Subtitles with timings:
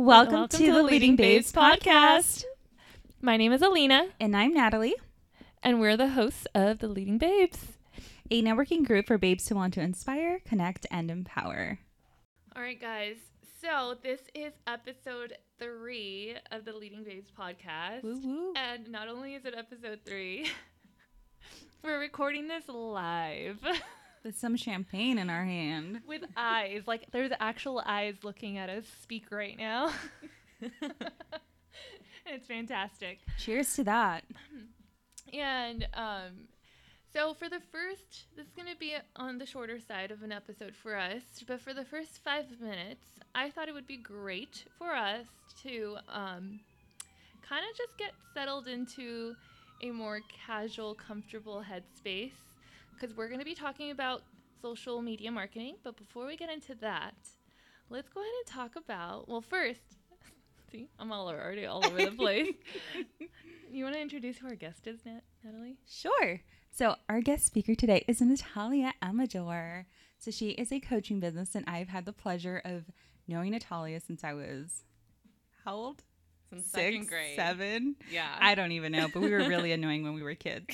[0.00, 2.46] Welcome, to, the Leading Babes podcast.
[3.20, 4.94] My name is Alina, And I'm Natalie,
[5.62, 7.58] and we're the hosts of the Leading Babes.
[8.30, 11.80] a networking group for babes who want to inspire, connect, and empower.
[12.56, 13.16] All right, guys.
[13.60, 18.02] So this is episode three of the Leading Babes podcast.
[18.02, 18.54] woo.
[18.56, 20.50] And not only is it episode three,
[21.84, 23.58] we're recording this live
[24.22, 26.00] With some champagne in our hand.
[26.06, 26.82] with eyes.
[26.86, 29.90] Like there's actual eyes looking at us speak right now.
[32.26, 33.18] it's fantastic.
[33.38, 34.24] Cheers to that.
[35.32, 36.48] And um,
[37.12, 40.32] so for the first, this is going to be on the shorter side of an
[40.32, 44.64] episode for us, but for the first five minutes, I thought it would be great
[44.78, 45.26] for us
[45.62, 46.60] to um,
[47.48, 49.34] kind of just get settled into
[49.82, 52.32] a more casual, comfortable headspace
[53.00, 54.22] because we're going to be talking about
[54.60, 55.76] social media marketing.
[55.82, 57.14] But before we get into that,
[57.88, 59.80] let's go ahead and talk about, well, first,
[60.70, 62.54] see, I'm all already all over the place.
[63.72, 65.76] You want to introduce who our guest is, Nat- Natalie?
[65.88, 66.40] Sure.
[66.72, 69.86] So, our guest speaker today is Natalia Amador.
[70.18, 72.86] So, she is a coaching business, and I've had the pleasure of
[73.28, 74.82] knowing Natalia since I was
[75.64, 76.02] how old?
[76.48, 77.36] Since Six, second grade.
[77.36, 77.94] seven?
[78.10, 78.36] Yeah.
[78.40, 80.66] I don't even know, but we were really annoying when we were kids.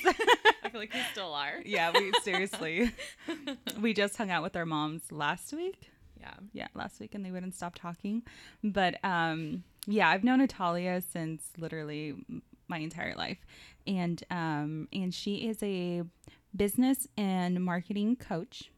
[0.76, 1.54] Feel like we still are.
[1.64, 2.92] yeah, we seriously.
[3.80, 5.90] we just hung out with our moms last week.
[6.20, 6.34] Yeah.
[6.52, 8.22] yeah last week and they wouldn't stop talking
[8.64, 12.14] but um yeah i've known natalia since literally
[12.68, 13.46] my entire life
[13.86, 16.02] and um and she is a
[16.56, 18.70] business and marketing coach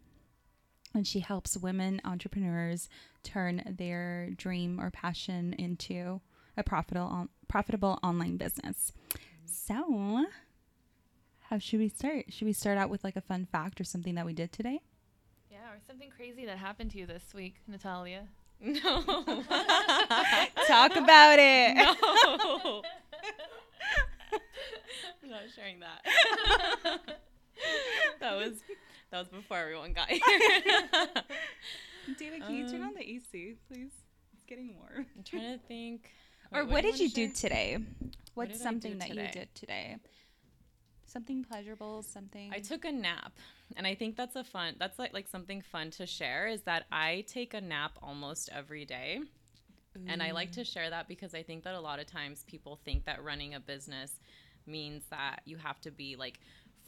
[0.95, 2.89] and she helps women entrepreneurs
[3.23, 6.21] turn their dream or passion into
[6.57, 8.93] a profitable profitable online business
[9.47, 10.27] so
[11.51, 14.15] how should we start should we start out with like a fun fact or something
[14.15, 14.81] that we did today
[15.51, 18.27] Yeah, or something crazy that happened to you this week, Natalia.
[18.61, 19.03] No.
[20.67, 22.83] talk about it no.
[25.23, 26.05] I'm not sharing that.
[28.21, 28.55] that was
[29.11, 30.21] that was before everyone got here.
[32.19, 33.91] David, can you turn Um, on the AC, please?
[34.33, 35.07] It's getting warm.
[35.17, 36.11] I'm trying to think.
[36.53, 37.79] or Wait, what, did you wanna do today?
[38.35, 39.97] What's did I do something that you did today?
[41.09, 42.53] Something pleasurable, something.
[42.55, 43.33] I took a nap,
[43.77, 44.77] and I think that's a fun.
[44.79, 46.47] That's like like something fun to share.
[46.47, 49.21] Is that I take a nap almost every day.
[50.07, 50.73] And I like to mm.
[50.73, 53.61] share that because I think that a lot of times people think that running a
[53.61, 54.13] business
[54.65, 56.39] means that you have to be like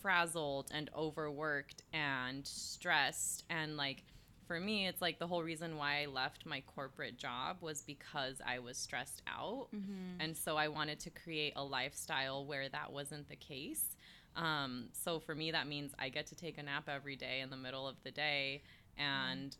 [0.00, 3.44] frazzled and overworked and stressed.
[3.50, 4.04] And like
[4.46, 8.40] for me, it's like the whole reason why I left my corporate job was because
[8.46, 9.68] I was stressed out.
[9.74, 10.20] Mm-hmm.
[10.20, 13.96] And so I wanted to create a lifestyle where that wasn't the case.
[14.36, 17.50] Um, so for me, that means I get to take a nap every day in
[17.50, 18.62] the middle of the day.
[18.96, 19.56] And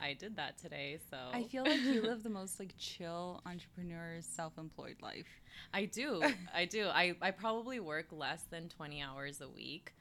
[0.00, 0.98] I did that today.
[1.10, 5.26] So I feel like you live the most like chill entrepreneur, self-employed life.
[5.72, 6.22] I do.
[6.54, 6.86] I do.
[6.86, 9.94] I, I probably work less than 20 hours a week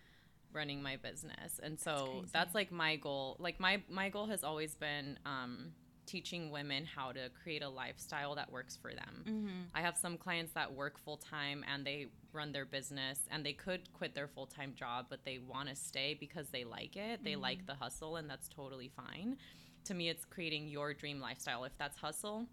[0.54, 1.60] running my business.
[1.62, 2.28] And so crazy.
[2.34, 3.38] that's, like my goal.
[3.40, 5.72] Like my my goal has always been um,
[6.08, 9.24] teaching women how to create a lifestyle that works for them.
[9.28, 9.62] Mm-hmm.
[9.76, 13.54] I have some clients that work full time and they run their business and they
[13.54, 17.24] could quit their full time job, but they want to stay because they like it.
[17.24, 17.68] They like mm-hmm.
[17.68, 19.38] the hustle, and that's totally fine.
[19.86, 21.64] To me, it's creating your dream lifestyle.
[21.66, 22.48] If that's hustle,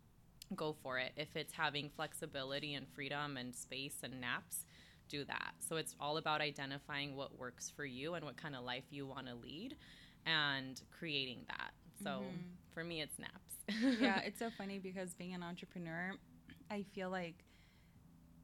[0.54, 1.12] go for it.
[1.16, 4.66] If it's having flexibility and freedom and space and naps,
[5.08, 5.54] do that.
[5.58, 9.06] So it's all about identifying what works for you and what kind of life you
[9.06, 9.76] want to lead
[10.26, 11.72] and creating that.
[12.02, 12.36] So mm-hmm.
[12.74, 14.00] For me, it's naps.
[14.00, 16.12] yeah, it's so funny because being an entrepreneur,
[16.70, 17.44] I feel like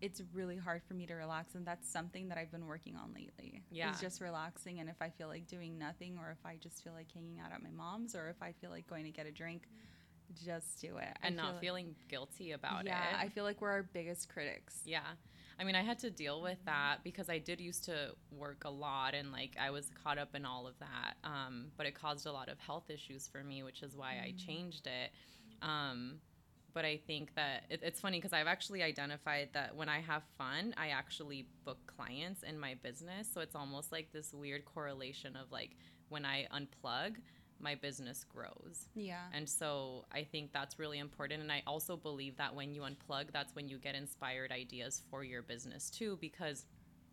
[0.01, 3.13] it's really hard for me to relax and that's something that I've been working on
[3.15, 3.63] lately.
[3.71, 3.91] Yeah.
[3.91, 6.95] It's just relaxing and if I feel like doing nothing or if I just feel
[6.95, 9.31] like hanging out at my mom's or if I feel like going to get a
[9.31, 9.65] drink,
[10.43, 11.09] just do it.
[11.23, 13.25] I and feel not like- feeling guilty about yeah, it.
[13.25, 14.81] I feel like we're our biggest critics.
[14.87, 15.01] Yeah.
[15.61, 18.71] I mean, I had to deal with that because I did used to work a
[18.71, 21.17] lot and like I was caught up in all of that.
[21.23, 24.33] Um, but it caused a lot of health issues for me, which is why I
[24.39, 25.11] changed it.
[25.61, 26.15] Um,
[26.73, 30.23] but I think that it, it's funny because I've actually identified that when I have
[30.39, 33.29] fun, I actually book clients in my business.
[33.31, 35.77] So it's almost like this weird correlation of like
[36.09, 37.17] when I unplug,
[37.61, 38.89] my business grows.
[38.95, 39.23] Yeah.
[39.33, 41.43] And so I think that's really important.
[41.43, 45.25] And I also believe that when you unplug, that's when you get inspired ideas for
[45.25, 46.65] your business too, because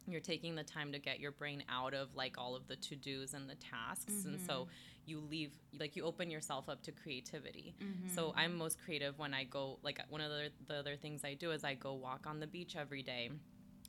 [0.07, 2.95] you're taking the time to get your brain out of like all of the to
[2.95, 4.23] dos and the tasks.
[4.23, 4.69] And so mm-hmm.
[5.05, 7.75] you leave, like, you open yourself up to creativity.
[7.83, 8.15] Mm-hmm.
[8.15, 11.33] So I'm most creative when I go, like, one of the, the other things I
[11.33, 13.29] do is I go walk on the beach every day.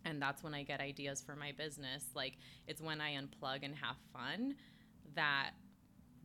[0.05, 2.05] And that's when I get ideas for my business.
[2.15, 4.55] Like, it's when I unplug and have fun
[5.15, 5.51] that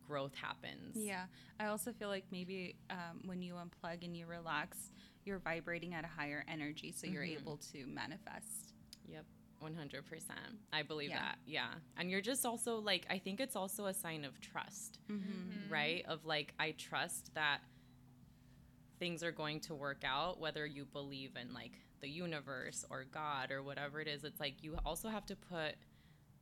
[0.08, 0.96] growth happens.
[0.96, 1.26] Yeah.
[1.60, 4.92] I also feel like maybe um, when you unplug and you relax,
[5.26, 7.40] you're vibrating at a higher energy, so you're Mhm.
[7.42, 8.74] able to manifest.
[9.08, 9.26] Yep.
[9.62, 10.60] 100%.
[10.74, 11.20] I believe Yeah.
[11.22, 11.40] that.
[11.46, 11.74] Yeah.
[11.98, 15.70] And you're just also like, I think it's also a sign of trust, Mhm.
[15.70, 16.06] right?
[16.06, 17.62] Of like, I trust that
[19.00, 21.72] things are going to work out, whether you believe in like
[22.02, 24.24] the universe or God or whatever it is.
[24.24, 25.76] It's like you also have to put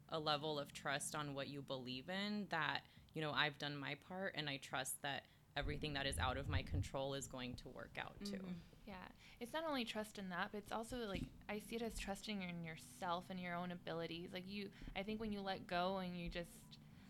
[0.10, 2.82] a level of trust on what you believe in that,
[3.14, 5.24] you know, I've done my part and I trust that
[5.58, 8.38] everything that is out of my control is going to work out too.
[8.38, 8.56] Mhm.
[8.88, 8.96] Yeah,
[9.40, 12.42] it's not only trust in that, but it's also like I see it as trusting
[12.42, 14.30] in yourself and your own abilities.
[14.34, 16.50] Like you, I think when you let go and you just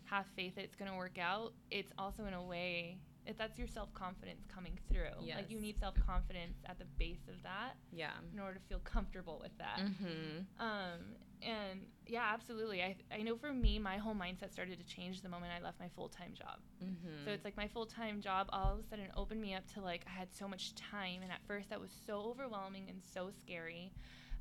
[0.04, 3.56] have faith that it's going to work out, it's also in a way if that's
[3.56, 5.24] your self confidence coming through.
[5.36, 8.10] Like you need self confidence at the base of that Yeah.
[8.32, 9.78] in order to feel comfortable with that.
[9.78, 10.60] Mm-hmm.
[10.62, 11.00] Um,
[11.42, 12.82] and yeah, absolutely.
[12.82, 15.78] I, I know for me, my whole mindset started to change the moment I left
[15.80, 16.58] my full time job.
[16.82, 17.24] Mm-hmm.
[17.24, 19.80] So it's like my full time job all of a sudden opened me up to
[19.80, 23.30] like I had so much time, and at first that was so overwhelming and so
[23.40, 23.92] scary.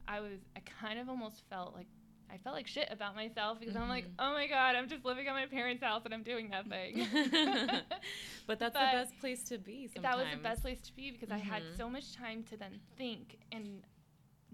[0.08, 1.88] I was I kind of almost felt like
[2.34, 4.12] I felt like shit about myself because I'm like, Mhm.
[4.20, 7.06] oh my god, I'm just living at my parents' house and I'm doing nothing.
[8.48, 9.88] but that's But the best place to be.
[9.94, 10.04] Sometimes.
[10.04, 11.78] that was the best place to be because I had Mhm.
[11.78, 13.84] so much time to then think and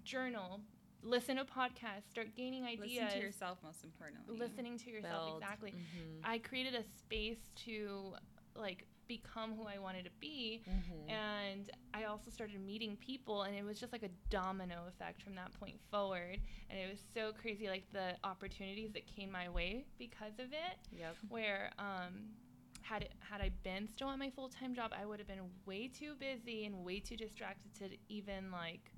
[0.03, 0.61] journal,
[1.07, 4.37] listen to podcasts, start gaining ideas, Listen to yourself, most importantly.
[4.37, 5.41] listening to yourself Build.
[5.41, 5.71] exactly.
[5.71, 6.19] Mhm.
[6.23, 8.15] I created a space to
[8.55, 11.09] like become who I wanted to be Mhm.
[11.09, 15.35] and I also started meeting people and it was just like a domino effect from
[15.35, 19.85] that point forward and it was so crazy like the opportunities that came my way
[19.97, 21.15] because of it Yep.
[21.29, 22.35] where um
[22.81, 25.87] had it, had I been still at my full-time job I would have been way
[25.87, 28.91] too busy and way too distracted to even like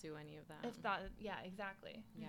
[0.00, 0.64] Do any of that.
[0.64, 2.28] have thought yeah exactly Yeah.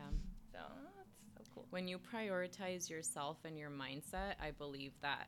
[0.51, 0.59] so
[0.97, 5.27] that's so cool When you prioritize yourself and your mindset, I believe that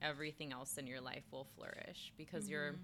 [0.00, 2.78] everything else in your life will flourish because you're Mhm.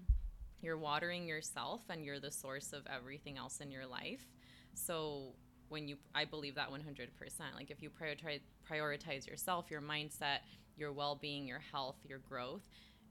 [0.61, 4.25] you're watering yourself and you're the source of everything else in your life.
[4.73, 5.33] So
[5.69, 7.55] when you I believe that 100%.
[7.55, 10.39] Like if you prioritize prioritize yourself, your mindset,
[10.75, 12.67] your well-being, your health, your growth,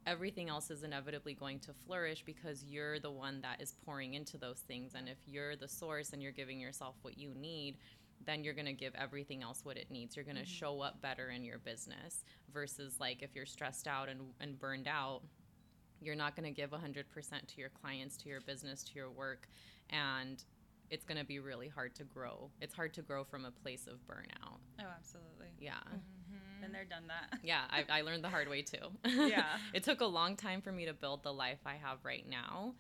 [0.08, 4.38] everything else is inevitably going to flourish because you're the one that is pouring into
[4.38, 7.76] those things and if you're the source and you're giving yourself what you need,
[8.25, 10.16] then you're going to give everything else what it needs.
[10.16, 14.08] You're going to show up better in your business versus like if you're stressed out
[14.08, 15.20] and, and burned out,
[16.00, 17.04] you're not going to give 100%
[17.46, 19.46] to your clients, to your business, to your work.
[19.90, 20.43] And
[20.90, 22.50] it's going to be really hard to grow.
[22.62, 24.58] It's hard to grow from a place of burnout.
[24.81, 25.49] Oh, absolutely.
[25.61, 25.72] Yeah.
[25.72, 26.17] mm-hmm.
[26.60, 27.38] Been there, done that.
[27.44, 28.78] Yeah, I, I learned the hard way too.
[29.05, 29.44] Yeah.
[29.72, 32.75] it took a long time for me to build the life I have right now.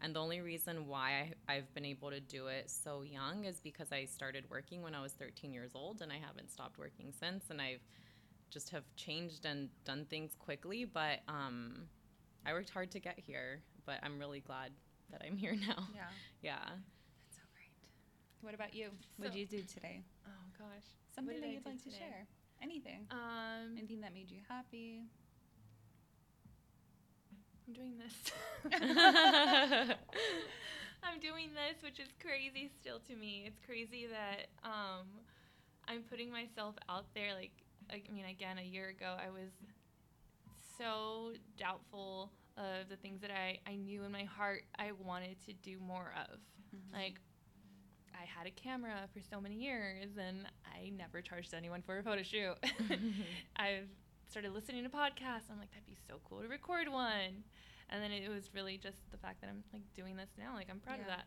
[0.00, 3.60] And the only reason why I, I've been able to do it so young is
[3.60, 7.12] because I started working when I was 13 years old and I haven't stopped working
[7.18, 7.44] since.
[7.50, 7.80] And I've
[8.50, 10.84] just have changed and done things quickly.
[10.84, 11.84] But um,
[12.44, 13.60] I worked hard to get here.
[13.86, 14.72] But I'm really glad
[15.10, 15.88] that I'm here now.
[15.94, 16.02] Yeah.
[16.42, 16.58] Yeah.
[16.64, 17.72] That's so great.
[18.42, 18.90] What about you?
[19.16, 20.02] What So- did you do today?
[20.26, 20.84] oh gosh
[21.14, 22.26] Something that you'd do like to share.
[22.64, 23.06] Anything.
[23.10, 25.02] um Anything that made you happy.
[27.66, 28.32] I'm doing this.
[31.02, 33.44] I'm doing this, which is crazy still to me.
[33.46, 35.06] It's crazy that um,
[35.86, 37.34] I'm putting myself out there.
[37.34, 37.52] Like,
[37.90, 39.50] I mean, again, a year ago, I was
[40.78, 45.52] so doubtful of the things that I, I knew in my heart I wanted to
[45.52, 46.38] do more of.
[46.92, 47.20] Like,
[48.14, 52.02] I had a camera for so many years and I never charged anyone for a
[52.02, 52.54] photo shoot.
[53.56, 53.88] I've
[54.30, 55.50] started listening to podcasts.
[55.50, 57.44] I'm like, that'd be so cool to record one.
[57.90, 60.54] And then it was really just the fact that I'm like doing this now.
[60.54, 61.24] Like I'm proud of that.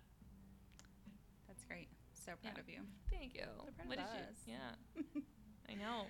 [1.48, 1.88] That's great.
[2.14, 2.62] So proud Yeah.
[2.62, 2.80] of you.
[3.12, 3.44] Thank you.
[3.58, 4.36] So proud What of us.
[4.46, 4.54] you?
[4.54, 5.22] Yeah,
[5.70, 6.06] I know.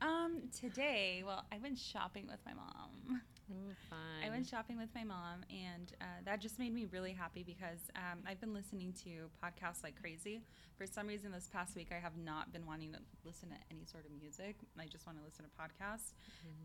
[0.00, 3.20] Um, today, well, I went shopping with my mom.
[3.50, 3.98] Ooh, fun.
[4.24, 7.80] I went shopping with my mom, and uh, that just made me really happy because
[7.96, 10.42] um, I've been listening to podcasts like crazy.
[10.76, 13.84] For some reason, this past week, I have not been wanting to listen to any
[13.84, 14.56] sort of music.
[14.78, 16.12] I just want to listen to podcasts.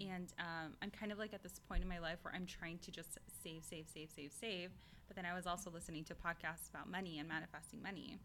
[0.02, 2.80] And um, I'm kind of like at this point in my life where I'm trying
[2.80, 4.72] to just save, save, save, save, save.
[5.08, 8.20] But then I was also listening to podcasts about money and manifesting money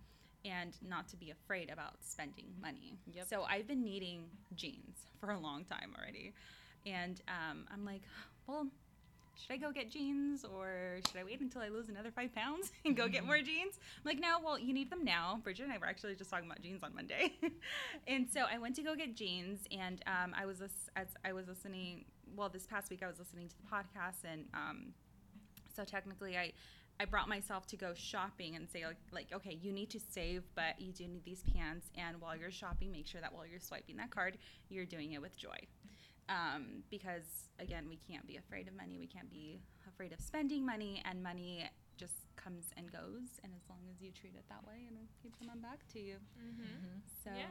[0.44, 2.94] and not to be afraid about spending money.
[3.12, 3.28] Yep.
[3.28, 4.24] So I've been needing
[4.54, 6.34] jeans for a long time already.
[6.86, 8.02] And um, I'm like,
[8.48, 8.66] well,
[9.36, 12.72] should I go get jeans or should I wait until I lose another five pounds
[12.84, 13.78] and go get more jeans?
[13.98, 15.40] I'm like, no, well, you need them now.
[15.44, 17.34] Bridget and I were actually just talking about jeans on Monday.
[18.08, 20.60] and so I went to go get jeans and um, I was,
[20.96, 24.46] as I was listening, well, this past week I was listening to the podcast and
[24.54, 24.86] um,
[25.76, 26.52] so technically I,
[26.98, 30.42] I brought myself to go shopping and say like, like, okay, you need to save,
[30.56, 31.86] but you do need these pants.
[31.96, 34.36] And while you're shopping, make sure that while you're swiping that card,
[34.68, 35.58] you're doing it with joy
[36.28, 40.64] um, because again we can't be afraid of money we can't be afraid of spending
[40.64, 44.64] money and money just comes and goes, and as long as you treat it that
[44.66, 46.14] way, it'll keep coming back to you.
[46.38, 47.02] Mm-hmm.
[47.24, 47.44] So Yeah.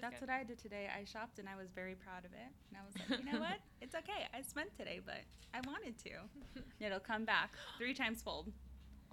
[0.00, 0.28] That's good.
[0.28, 0.88] what I did today.
[0.90, 2.50] I shopped, and I was very proud of it.
[2.70, 3.58] And I was like, you know what?
[3.80, 4.26] It's okay.
[4.32, 6.10] I spent today, but I wanted to.
[6.84, 8.50] It'll come back three times fold.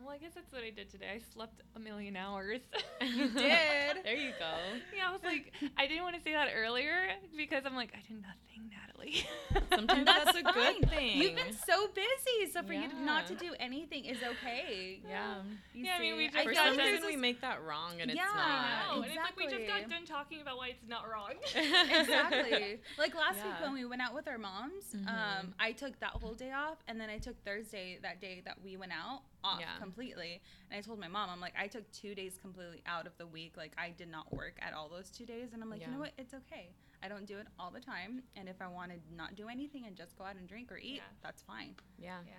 [0.04, 1.08] Well, I guess that's what I did today.
[1.16, 2.62] I slept a million hours.
[3.02, 3.98] You did.
[4.04, 4.52] There you go.
[4.96, 6.94] yeah, I was like, I didn't want to say that earlier
[7.36, 9.26] because I'm like, I did nothing, Natalie.
[9.76, 11.18] Sometimes that's a good thing.
[11.18, 15.02] You've been so busy, so for you to not to do anything is okay.
[15.10, 15.38] Yeah.
[15.74, 16.34] You Yeah, I mean, we see?
[16.34, 18.24] just For some reason, we make that wrong, and Yeah.
[18.26, 18.96] it's not.
[18.98, 21.34] know, and it's like we just got done talking about why it's not wrong.
[21.56, 22.80] exactly.
[23.00, 25.08] Like last week when we went out with our moms, Mhm.
[25.08, 28.62] um, I took that whole day off, and then I took Thursday that day that
[28.64, 29.78] we went out off Yeah.
[29.80, 30.42] completely.
[30.70, 33.28] And I told my mom, I'm like, I took two days completely out of the
[33.28, 33.58] week.
[33.58, 36.00] Like I did not work at all those two days, and I'm like, you know
[36.00, 36.12] what?
[36.18, 36.70] It's okay.
[37.04, 39.86] I don't do it all the time, and if I want to not do anything
[39.88, 41.02] and just go out and drink or eat, Yeah.
[41.24, 41.76] that's fine.
[41.98, 42.20] Yeah.
[42.28, 42.34] yeah.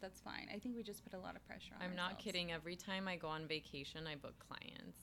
[0.00, 0.48] That's fine.
[0.54, 1.82] I think we just put a lot of pressure on.
[1.82, 2.52] I'm not kidding.
[2.52, 4.98] Every time I go on vacation, I book clients.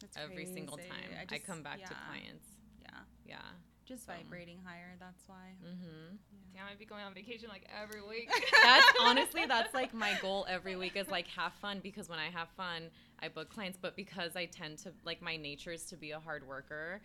[0.00, 1.08] That's Every single time.
[1.18, 2.46] I, just- come back to clients.
[2.82, 2.90] Yeah,
[3.24, 3.36] Yeah.
[3.84, 4.12] Just So.
[4.12, 4.94] vibrating higher.
[5.00, 5.54] That's why.
[5.64, 6.16] Mm-hmm.
[6.54, 8.30] Damn, I'd be going on vacation like every week.
[8.62, 12.30] That's honestly that's like my goal every week is like have fun because when I
[12.30, 13.78] have fun, I book clients.
[13.80, 17.00] But because I tend to like my nature is to be a hard worker,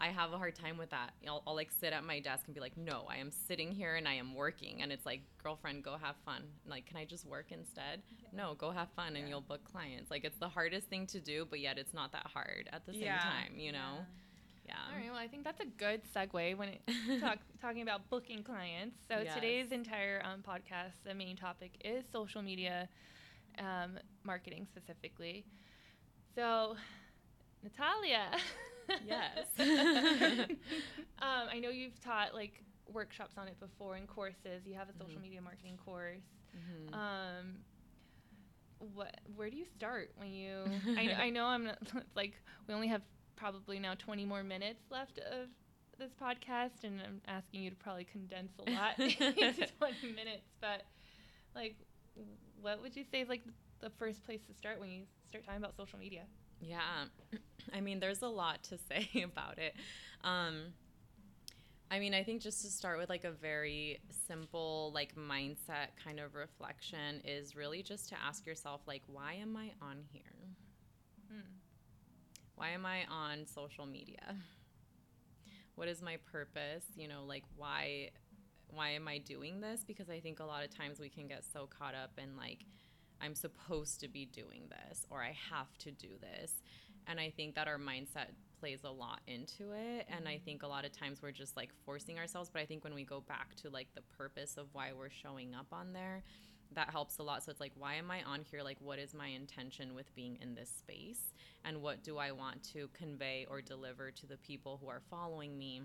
[0.00, 1.10] I have a hard time with that.
[1.26, 3.96] I'll, I'll like sit at my desk and be like, no, I am sitting here
[3.96, 4.80] and I am working.
[4.80, 6.44] And it's like, girlfriend, go have fun.
[6.68, 8.00] Like, can I just work instead?
[8.32, 9.28] No, go have fun and Yeah.
[9.28, 10.08] you'll book clients.
[10.10, 12.92] Like, it's the hardest thing to do, but yet it's not that hard at the
[12.92, 14.06] same time, you know?
[14.68, 14.74] Yeah.
[14.90, 16.82] All right, well, I think that's a good segue when it
[17.20, 18.96] talk, talking about booking clients.
[19.08, 19.34] So Yes.
[19.34, 22.88] today's entire um, podcast, the main topic is social media
[23.58, 25.46] um, marketing specifically.
[26.34, 26.76] So,
[27.62, 28.30] Natalia.
[29.04, 29.46] Yes.
[31.20, 34.66] um, I know you've taught like workshops on it before and courses.
[34.66, 35.22] You have a social Mhm.
[35.22, 36.22] media marketing course.
[36.56, 36.94] Mhm.
[36.94, 37.58] Um,
[38.78, 39.14] what?
[39.36, 40.82] Where do you start when you?
[40.96, 41.76] I, I know I'm not,
[42.14, 42.34] like
[42.66, 43.02] we only have
[43.38, 45.48] probably now 20 more minutes left of
[45.98, 50.46] this podcast, and I'm asking you to probably condense a lot into 20 minutes.
[50.60, 50.82] But
[51.54, 51.76] like,
[52.60, 53.42] what would you say is like
[53.80, 56.22] the first place to start when you start talking about social media?
[56.60, 57.06] Yeah.
[57.74, 59.74] I mean, there's a lot to say about it.
[60.24, 60.72] Um,
[61.90, 66.20] I mean, I think just to start with like a very simple like mindset kind
[66.20, 70.22] of reflection is really just to ask yourself like why am I on here?
[71.30, 71.40] Hmm.
[72.58, 74.34] Why am I on social media?
[75.76, 76.84] What is my purpose?
[76.96, 78.10] You know, like why
[78.66, 79.84] why am I doing this?
[79.86, 82.64] Because I think a lot of times we can get so caught up in like
[83.20, 86.52] I'm supposed to be doing this or I have to do this.
[87.06, 90.08] And I think that our mindset plays a lot into it.
[90.08, 92.50] And I think a lot of times we're just like forcing ourselves.
[92.52, 95.54] But I think when we go back to like the purpose of why we're showing
[95.54, 96.24] up on there,
[96.74, 97.42] that helps a lot.
[97.42, 98.62] So it's like, why am I on here?
[98.62, 101.32] Like, what is my intention with being in this space?
[101.64, 105.56] And what do I want to convey or deliver to the people who are following
[105.56, 105.82] me?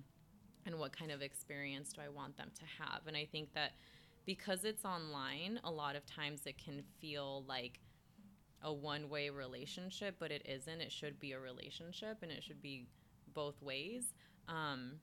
[0.66, 3.02] And what kind of experience do I want them to have?
[3.08, 3.72] And I think that
[4.26, 7.80] because it's online, a lot of times it can feel like
[8.62, 10.82] a one way relationship, but it isn't.
[10.82, 12.88] It should be a relationship and it should be
[13.34, 14.14] both ways.
[14.48, 14.94] Um,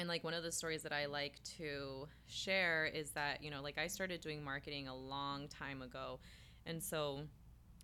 [0.00, 3.60] and like one of the stories that I like to share is that, you know,
[3.60, 6.20] like I started doing marketing a long time ago.
[6.64, 7.20] And so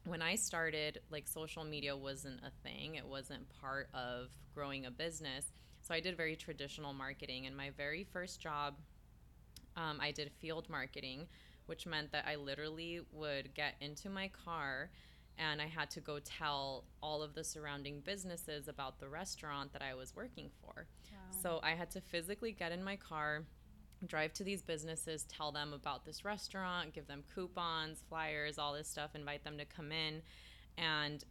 [0.06, 4.90] when I started, like social media wasn't a thing, it wasn't part of growing a
[4.90, 5.52] business.
[5.82, 7.46] So I did very traditional marketing.
[7.46, 8.76] And my very first job,
[9.76, 11.26] um, I did field marketing,
[11.66, 14.88] which meant that I literally would get into my car
[15.38, 19.82] and I had to go tell all of the surrounding businesses about the restaurant that
[19.82, 20.86] I was working for.
[21.42, 23.44] So I had to physically get in my car,
[24.06, 28.88] drive to these businesses, tell them about this restaurant, give them coupons, flyers, all this
[28.88, 30.22] stuff, invite them to come in
[30.78, 31.24] and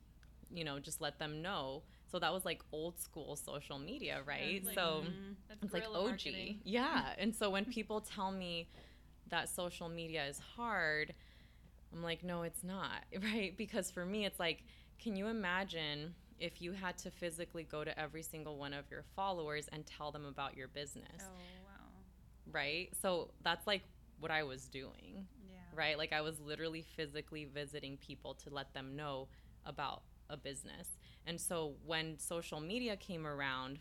[0.53, 1.83] you know, just let them know.
[2.12, 4.63] So that was like old school social media, right?
[4.63, 5.33] like- so mm-hmm.
[5.50, 6.05] That's it's like OG.
[6.05, 6.59] marketing.
[6.63, 7.13] Yeah.
[7.17, 8.69] And so when people tell me
[9.29, 11.13] that social media is hard,
[11.96, 13.56] I'm like, no, it's not, right?
[13.58, 14.64] Because for me, it's like,
[15.00, 19.04] can you imagine if you had to physically go to every single one of your
[19.16, 22.06] followers and tell them about your business, Oh wow.
[22.52, 22.90] right?
[23.02, 23.84] So that's like
[24.20, 25.58] what I was doing, Yeah.
[25.74, 25.98] right?
[25.98, 29.30] Like I was literally physically visiting people to let them know
[29.66, 30.90] about a business.
[31.25, 33.80] And so when social media came around,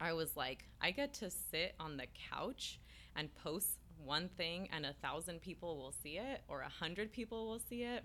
[0.00, 2.80] I was like, I get to sit on the couch
[3.16, 7.46] and post one thing and a thousand people will see it or a hundred people
[7.48, 8.04] will see it.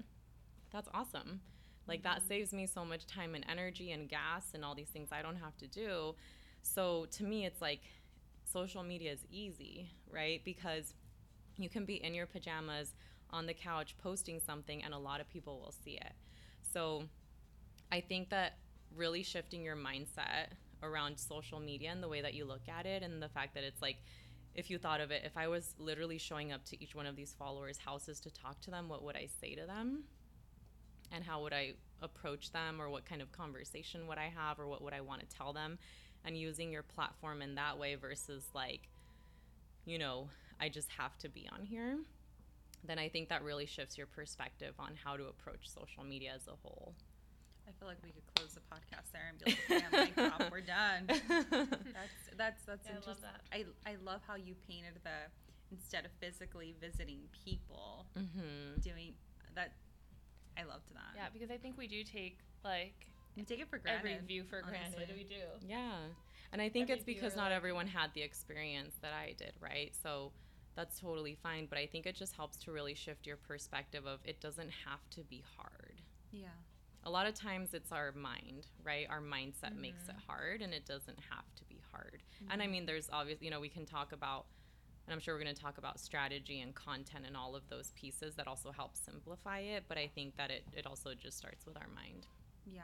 [0.71, 1.41] That's awesome.
[1.87, 2.27] Like that mm-hmm.
[2.27, 5.37] saves me so much time and energy and gas and all these things I don't
[5.37, 6.15] have to do.
[6.61, 7.81] So to me, it's like
[8.51, 10.41] social media is easy, right?
[10.45, 10.93] Because
[11.57, 12.93] you can be in your pajamas
[13.29, 16.13] on the couch posting something and a lot of people will see it.
[16.71, 17.03] So
[17.91, 18.57] I think that
[18.95, 23.03] really shifting your mindset around social media and the way that you look at it
[23.03, 23.97] and the fact that it's like
[24.55, 27.15] if you thought of it, if I was literally showing up to each one of
[27.15, 30.03] these followers' houses to talk to them, what would I say to them?
[31.11, 34.67] And how would I approach them, or what kind of conversation would I have, or
[34.67, 35.79] what would I want to tell them?
[36.25, 38.89] And using your platform in that way versus like,
[39.85, 40.29] you know,
[40.59, 41.97] I just have to be on here,
[42.85, 46.47] then I think that really shifts your perspective on how to approach social media as
[46.47, 46.93] a whole.
[47.67, 50.51] I feel like we could close the podcast there and be like, "Damn, mic drop,
[50.51, 53.23] we're done." That's that's that's Yeah, I love interesting.
[53.23, 53.41] that.
[53.51, 55.31] I I love how you painted the
[55.71, 59.13] instead of physically visiting people, hmm doing
[59.55, 59.73] that.
[60.57, 61.13] I loved that.
[61.15, 63.99] Yeah, because I think we do take like we take it for granted.
[64.11, 64.93] every view for granted.
[64.97, 65.15] honestly.
[65.15, 65.41] We do.
[65.67, 65.97] Yeah.
[66.51, 69.53] And I think Every it's because not like- everyone had the experience that I did,
[69.59, 69.91] right?
[70.03, 70.31] So
[70.75, 71.65] that's totally fine.
[71.65, 74.99] But I think it just helps to really shift your perspective of it doesn't have
[75.15, 75.95] to be hard.
[76.31, 76.49] Yeah.
[77.05, 79.07] A lot of times it's our mind, right?
[79.09, 79.81] Our mindset mm-hmm.
[79.81, 82.23] makes it hard and it doesn't have to be hard.
[82.49, 82.71] And I mm-hmm.
[82.71, 84.45] mean, there's obviously, you know, we can talk about,
[85.05, 87.91] and I'm sure we're going to talk about strategy and content and all of those
[87.91, 89.83] pieces that also help simplify it.
[89.87, 92.27] But I think that it, it also just starts with our mind.
[92.65, 92.81] Yeah.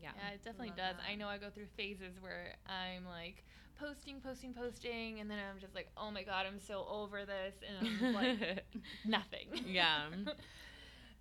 [0.00, 0.10] Yeah.
[0.16, 0.96] Yeah, it definitely Love does.
[0.98, 1.10] that.
[1.10, 3.44] I know I go through phases where I'm like
[3.78, 7.54] posting, posting, posting, and then I'm just like, oh my god, I'm so over this,
[7.66, 8.64] and I'm like
[9.04, 9.48] nothing.
[9.66, 10.06] yeah.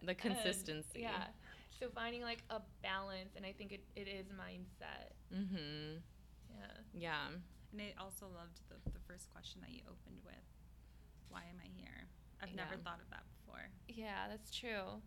[0.03, 0.99] The And, consistency.
[0.99, 1.23] yeah.
[1.79, 5.11] So finding like a balance, and I think it, it is mindset.
[5.33, 5.99] Mm-hmm.
[6.49, 6.75] Yeah.
[6.93, 7.27] Yeah.
[7.73, 10.45] And I also loved the, the first question that you opened with.
[11.29, 12.07] Why am I here?
[12.41, 13.67] I've never thought of that before.
[13.87, 15.01] Yeah, that's true.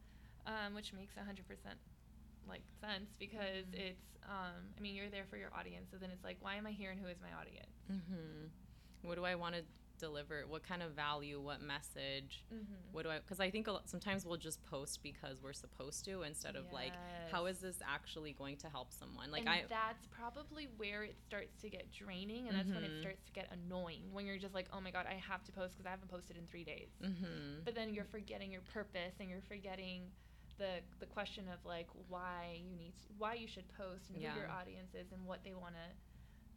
[0.47, 1.77] Um, which makes hundred percent
[2.49, 3.93] like sense because Mhm.
[3.93, 6.67] it's um, I mean you're there for your audience, so then it's like why am
[6.67, 7.73] I here and who is my audience?
[7.93, 8.49] Mm-hmm.
[9.03, 9.63] What do I want to
[9.99, 10.45] deliver?
[10.49, 11.41] What kind of value?
[11.41, 12.45] What message?
[12.55, 12.75] Mm-hmm.
[12.93, 13.19] What do I?
[13.19, 16.65] Because I think a lot, sometimes we'll just post because we're supposed to, instead of
[16.73, 16.93] like,
[17.31, 19.31] how is this actually going to help someone?
[19.31, 19.65] Like and I.
[19.69, 23.01] that's probably where it starts to get draining, and that's when it Mhm.
[23.01, 24.03] starts to get annoying.
[24.13, 26.37] When you're just like, oh my god, I have to post because I haven't posted
[26.37, 26.89] in three days.
[27.03, 27.65] Mm-hmm.
[27.65, 30.03] But then you're forgetting your purpose, and you're forgetting
[30.59, 34.33] the the question of like why you need to, why you should post and Yeah.
[34.33, 35.87] who your audience is and what they want to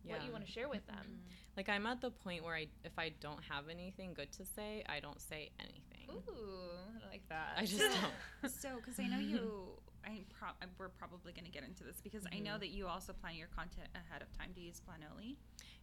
[0.03, 0.13] Yeah.
[0.13, 0.97] what you want to share with them.
[1.03, 1.57] Mm-hmm.
[1.57, 4.83] Like I'm at the point where I, if I don't have anything good to say,
[4.89, 6.07] I don't say anything.
[6.09, 7.53] Ooh, I like that.
[7.57, 8.51] I just don't.
[8.51, 9.67] So, because I know you,
[10.05, 12.59] I pro- we're probably going to get into this because I know Mhm.
[12.61, 14.49] that you also plan your content ahead of time.
[14.55, 15.35] Do you use Planoly?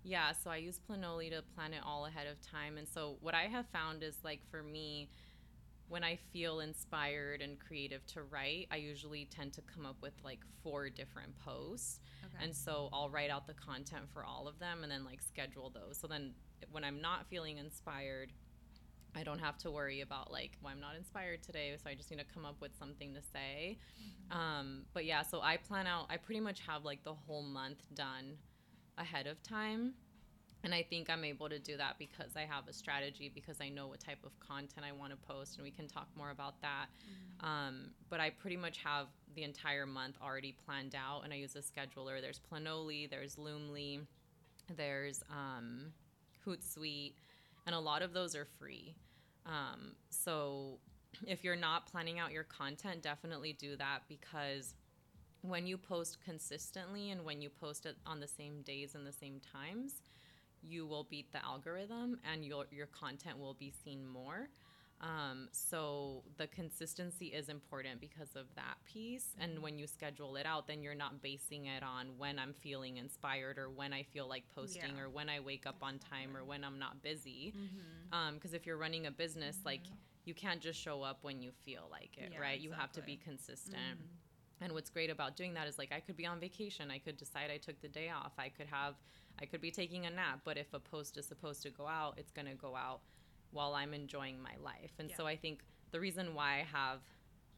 [0.03, 2.79] Yeah, so I use Planoly to plan it all ahead of time.
[2.79, 5.09] And so what I have found is like for me,
[5.89, 10.13] when I feel inspired and creative to write, I usually tend to come up with
[10.23, 12.01] like four different posts.
[12.25, 12.45] Okay.
[12.45, 15.71] And so I'll write out the content for all of them and then like schedule
[15.71, 15.99] those.
[15.99, 16.35] So then
[16.71, 18.33] when I'm not feeling inspired,
[19.17, 22.11] I don't have to worry about like, well, I'm not inspired today, so I just
[22.11, 23.79] need to come up with something to say.
[24.31, 27.79] Um, but yeah, so I plan out, I pretty much have like the whole month
[27.95, 28.37] done
[28.99, 29.95] ahead of time.
[30.65, 33.69] And I think I'm able to do that because I have a strategy, because I
[33.69, 36.61] know what type of content I want to post, and we can talk more about
[36.63, 36.87] that.
[37.41, 41.55] Um, but I pretty much have the entire month already planned out, and I use
[41.55, 42.21] a scheduler.
[42.21, 44.01] There's Planoly, there's Loomly,
[44.77, 45.93] there's um,
[46.45, 47.13] Hootsuite,
[47.67, 48.97] and a lot of those are free.
[49.47, 50.79] Um, so
[51.27, 54.75] if you're not planning out your content, definitely do that because
[55.43, 59.13] when you post consistently and when you post it on the same days and the
[59.13, 60.03] same times,
[60.63, 64.49] you will beat the algorithm and your your content will be seen more.
[65.01, 69.37] Um, so the consistency is important because of that piece.
[69.39, 72.97] And when you schedule it out, then you're not basing it on when I'm feeling
[72.97, 75.03] inspired or when I feel like posting Yeah.
[75.03, 77.55] or when I wake up on time or when I'm not busy.
[77.57, 78.35] Mm-hmm.
[78.35, 79.83] Because if you're running a business, like
[80.25, 82.59] you can't just show up when you feel like it, Yeah, right?
[82.59, 83.37] You have to be exactly.
[83.37, 84.01] consistent.
[84.61, 86.91] And what's great about doing that is like I could be on vacation.
[86.91, 88.33] I could decide I took the day off.
[88.39, 88.95] I could have
[89.41, 92.15] I could be taking a nap, but if a post is supposed to go out,
[92.17, 93.01] it's going to go out
[93.53, 94.93] while I'm enjoying my life.
[94.99, 95.17] And Yeah.
[95.17, 97.01] so I think the reason why I have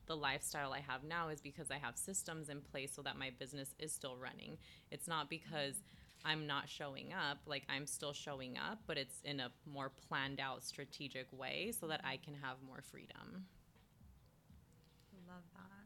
[0.07, 3.31] the lifestyle I have now is because I have systems in place so that my
[3.31, 4.59] business is still running.
[4.91, 6.29] It's not because mm-hmm.
[6.29, 10.41] I'm not showing up, like I'm still showing up, but it's in a more planned
[10.41, 12.11] out strategic way so that mm-hmm.
[12.11, 13.47] I can have more freedom.
[15.29, 15.80] Love that.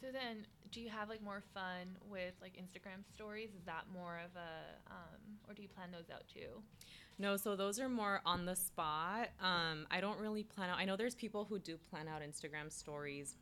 [0.00, 3.50] So then, do you have like more fun with like Instagram stories?
[3.50, 6.62] Is that more of a, um, or do you plan those out too?
[7.18, 9.28] No, so those are more on the spot.
[9.40, 10.78] Um, I don't really plan out.
[10.78, 13.36] I know there's people who do plan out Instagram stories,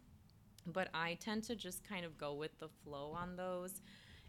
[0.66, 3.81] but I tend to just kind of go with the flow on those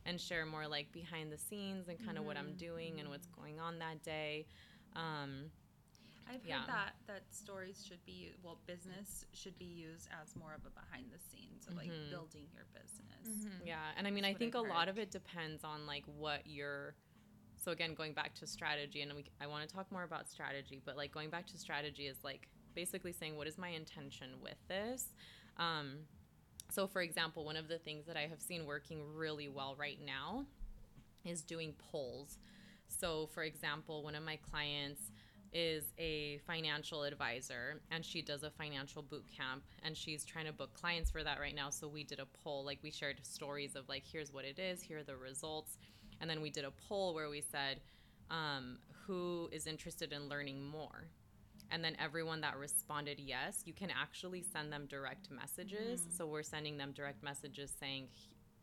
[0.06, 3.28] and share more like behind the scenes and kind of what I'm doing and what's
[3.28, 4.46] going on that day.
[4.96, 5.46] Um,
[6.30, 6.60] I've Yeah.
[6.60, 10.70] heard that that stories should be well, business should be used as more of a
[10.70, 12.10] behind the scenes of like Mhm.
[12.12, 13.46] building your business.
[13.46, 13.66] Mm-hmm.
[13.68, 16.06] Yeah, and I mean, That's I think I've a lot of it depends on like
[16.06, 16.96] what you're.
[17.58, 20.82] So again, going back to strategy, and we, I want to talk more about strategy,
[20.86, 24.56] but like going back to strategy is like basically saying what is my intention with
[24.70, 25.14] this.
[25.58, 26.08] Um,
[26.70, 30.00] so, for example, one of the things that I have seen working really well right
[30.00, 30.46] now
[31.26, 32.38] is doing polls.
[32.88, 35.12] So, for example, one of my clients
[35.54, 40.54] is a financial advisor and she does a financial boot camp and she's trying to
[40.54, 41.70] book clients for that right now.
[41.70, 44.82] So, we did a poll, like, we shared stories of, like, here's what it is,
[44.82, 45.78] here are the results.
[46.22, 47.80] And then we did a poll where we said,
[48.30, 51.08] um, who is interested in learning more?
[51.72, 56.02] And then everyone that responded yes, you can actually send them direct messages.
[56.16, 58.08] So we're sending them direct messages saying,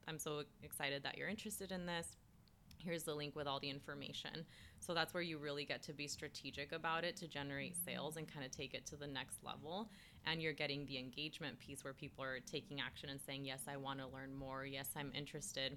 [0.09, 2.17] I'm so excited that you're interested in this.
[2.79, 4.45] Here's the link with all the information.
[4.81, 8.33] So that's where you really get to be strategic about it to generate sales and
[8.33, 9.91] kind of take it to the next level.
[10.27, 13.77] And you're getting the engagement piece where people are taking action and saying, Yes, I
[13.77, 14.65] want to learn more.
[14.65, 15.77] Yes, I'm interested.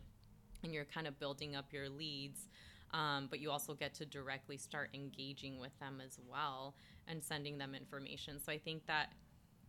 [0.63, 2.49] And you're kind of building up your leads.
[2.91, 6.73] Um, but you also get to directly start engaging with them as well
[7.07, 8.39] and sending them information.
[8.43, 9.13] So I think that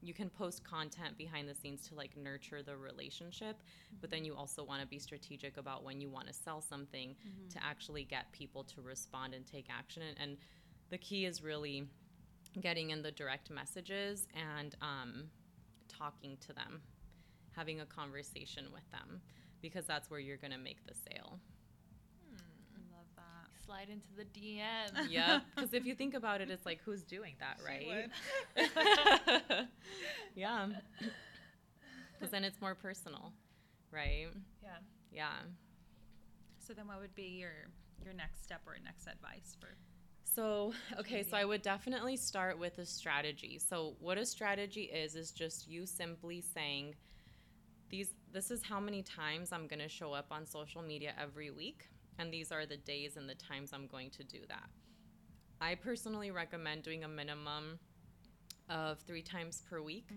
[0.02, 3.62] you can post content behind the scenes to like nurture the relationship,
[4.00, 7.14] but then you also want to be strategic about when you want to sell something
[7.50, 10.02] to actually get people to respond and take action.
[10.02, 10.36] And, and
[10.88, 11.86] the key is really
[12.60, 15.24] getting in the direct messages and um,
[15.88, 16.80] talking to them,
[17.52, 19.20] having a conversation with them,
[19.60, 21.38] because that's where you're going to make the sale.
[23.70, 23.88] I love that.
[23.88, 25.11] Slide into the DM.
[25.11, 28.11] yeah, because if you think about it, it's like who's doing that, right?
[30.35, 30.68] yeah,
[32.18, 33.33] because then it's more personal,
[33.92, 34.28] right?
[34.62, 34.68] Yeah.
[35.12, 35.33] Yeah.
[36.59, 37.68] So then, what would be your
[38.04, 39.68] your next step or next advice for?
[40.22, 41.37] So, okay, so.
[41.37, 43.59] I would definitely start with a strategy.
[43.59, 46.94] So, what a strategy is is just you simply saying
[47.90, 51.50] these this is how many times I'm going to show up on social media every
[51.50, 51.88] week
[52.20, 54.68] and these are the days and the times I'm going to do that.
[55.61, 57.78] I personally recommend doing a minimum
[58.68, 60.09] of 3 times per week.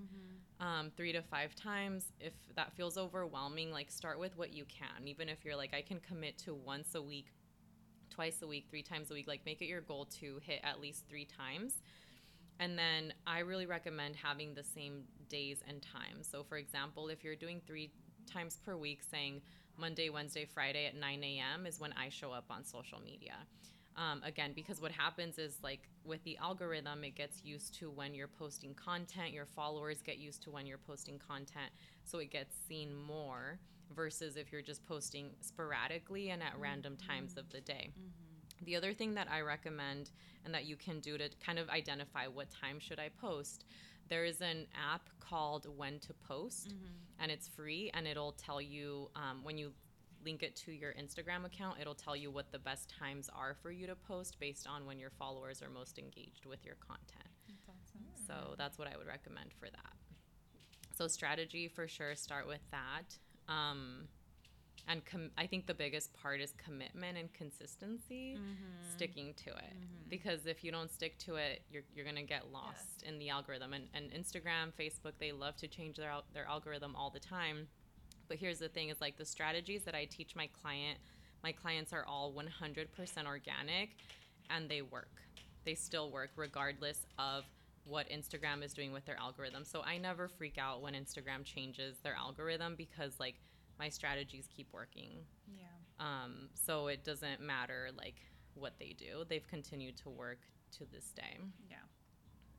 [0.60, 5.08] Um, 3 to 5 times if that feels overwhelming like start with what you can
[5.08, 7.34] even if you're like I can commit to once a week
[8.14, 9.28] twice a week, three times a week.
[9.28, 11.82] Like, make it your goal to hit at least three times.
[12.60, 16.28] And then I really recommend having the same days and times.
[16.32, 17.92] So, for example, if you're doing three
[18.32, 19.42] times per week, saying
[19.78, 21.66] Monday, Wednesday, Friday at 9 a.m.
[21.66, 23.36] is when I show up on social media.
[23.96, 28.16] Um, again, because what happens is like with the algorithm, it gets used to when
[28.16, 31.72] you're posting content, your followers get used to when you're posting content,
[32.04, 33.60] so it gets seen more
[33.96, 37.92] versus if you're just posting sporadically and at random times of the day.
[38.64, 40.10] The other thing that I recommend
[40.46, 43.66] and that you can do to kind of identify what time should I post,
[44.10, 46.74] there is an app called When to Post,
[47.20, 49.72] and it's free, and it'll tell you um, when you
[50.24, 53.72] link it to your Instagram account, it'll tell you what the best times are for
[53.72, 57.30] you to post based on when your followers are most engaged with your content.
[57.48, 58.02] That's awesome.
[58.28, 59.94] So that's what I would recommend for that.
[60.96, 63.18] So strategy for sure, start with that.
[63.52, 64.08] Um,
[64.88, 68.92] and com- I think the biggest part is commitment and consistency, mm-hmm.
[68.94, 69.74] sticking to it.
[69.76, 70.10] Mm-hmm.
[70.10, 73.74] Because if you don't stick to it, you're, you're gonna get lost in the algorithm.
[73.74, 77.68] And, and Instagram, Facebook, they love to change their al- their algorithm all the time.
[78.28, 81.00] But here's the thing: is like the strategies that I teach my client.
[81.44, 83.90] My clients are all 100% organic,
[84.50, 85.22] and they work.
[85.66, 87.44] They still work regardless of
[87.86, 89.66] what Instagram is doing with their algorithm.
[89.66, 93.36] So I never freak out when Instagram changes their algorithm because like
[93.80, 95.26] my strategies keep working.
[95.48, 95.64] Yeah.
[96.00, 98.16] Um, so it doesn't matter like
[98.56, 99.24] what they do.
[99.28, 100.40] They've continued to work
[100.78, 101.38] to this day.
[101.70, 101.78] Yeah.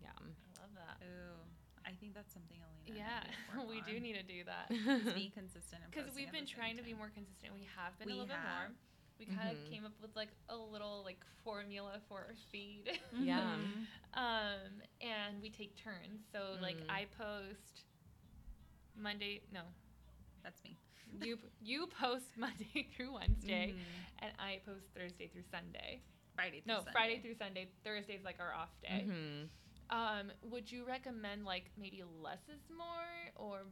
[0.02, 0.08] Yeah.
[0.18, 1.04] I love that.
[1.04, 1.40] Ooh,
[1.86, 3.00] I think that's something Alina.
[3.00, 4.68] I Yeah, need to work we do need to do that.
[5.04, 5.82] Just be consistent.
[5.90, 7.52] Because we've been the same trying to be more consistent.
[7.54, 8.70] We have been We a little bit more.
[9.18, 12.98] We kind of came up with like a little like formula for our feed.
[13.20, 13.54] Yeah.
[14.14, 16.26] Um, and we take turns.
[16.32, 16.90] So like Mhm.
[16.90, 17.84] I post
[18.96, 19.42] Monday.
[19.52, 19.60] No,
[20.42, 20.76] That's me.
[21.22, 23.78] You you post Monday through Wednesday, Mhm.
[24.20, 26.00] and I post Thursday through Sunday.
[26.34, 26.60] Friday.
[26.60, 26.92] Through No, Sunday.
[26.92, 27.68] Friday through Sunday.
[27.84, 29.04] Thursday's like our off day.
[29.08, 29.48] Mhm.
[29.90, 33.66] Um, would you recommend like maybe less is more, or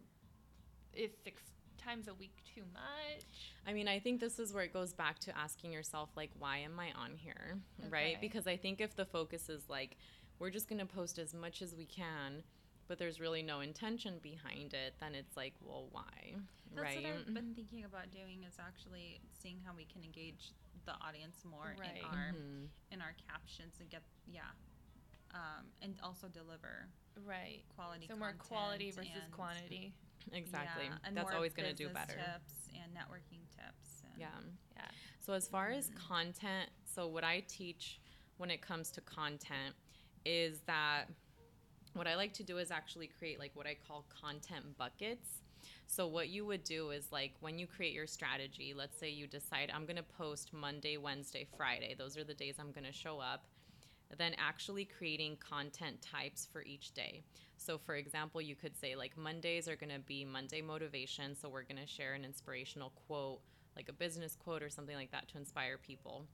[0.92, 1.42] is six
[1.78, 3.24] times a week too much?
[3.66, 6.58] I mean, I think this is where it goes back to asking yourself, like, why
[6.58, 7.58] am I on here?
[7.88, 8.20] Right?
[8.20, 9.96] Because I think if the focus is like,
[10.38, 12.44] we're just going to post as much as we can,
[12.92, 16.34] but there's really no intention behind it, then it's like, well, why?
[16.76, 17.02] That's right?
[17.02, 20.50] what I've been thinking about doing is actually seeing how we can engage
[20.84, 21.96] the audience more Right.
[21.96, 22.68] in our Mhm.
[22.90, 24.42] in our captions and get yeah
[25.32, 27.64] um, and also deliver Right.
[27.70, 28.08] quality.
[28.08, 29.94] So more quality versus and- quantity.
[30.30, 30.84] Exactly.
[30.84, 32.12] Yeah, and That's more always going to do better.
[32.16, 34.02] Tips and networking tips.
[34.04, 34.38] And Yeah.
[34.76, 34.90] Yeah.
[35.18, 35.96] So as far as Mm-hmm.
[35.96, 38.02] content, so what I teach
[38.36, 39.74] when it comes to content
[40.26, 41.08] is that
[41.94, 45.28] what I like to do is actually create like what I call content buckets.
[45.86, 49.26] So what you would do is like when you create your strategy, let's say you
[49.26, 51.94] decide I'm going to post Monday, Wednesday, Friday.
[51.96, 53.44] Those are the days I'm going to show up.
[54.18, 57.22] Then actually creating content types for each day.
[57.56, 61.48] So for example, you could say like Mondays are going to be Monday motivation, so
[61.48, 63.40] we're going to share an inspirational quote,
[63.76, 66.26] like a business quote or something like that to inspire people.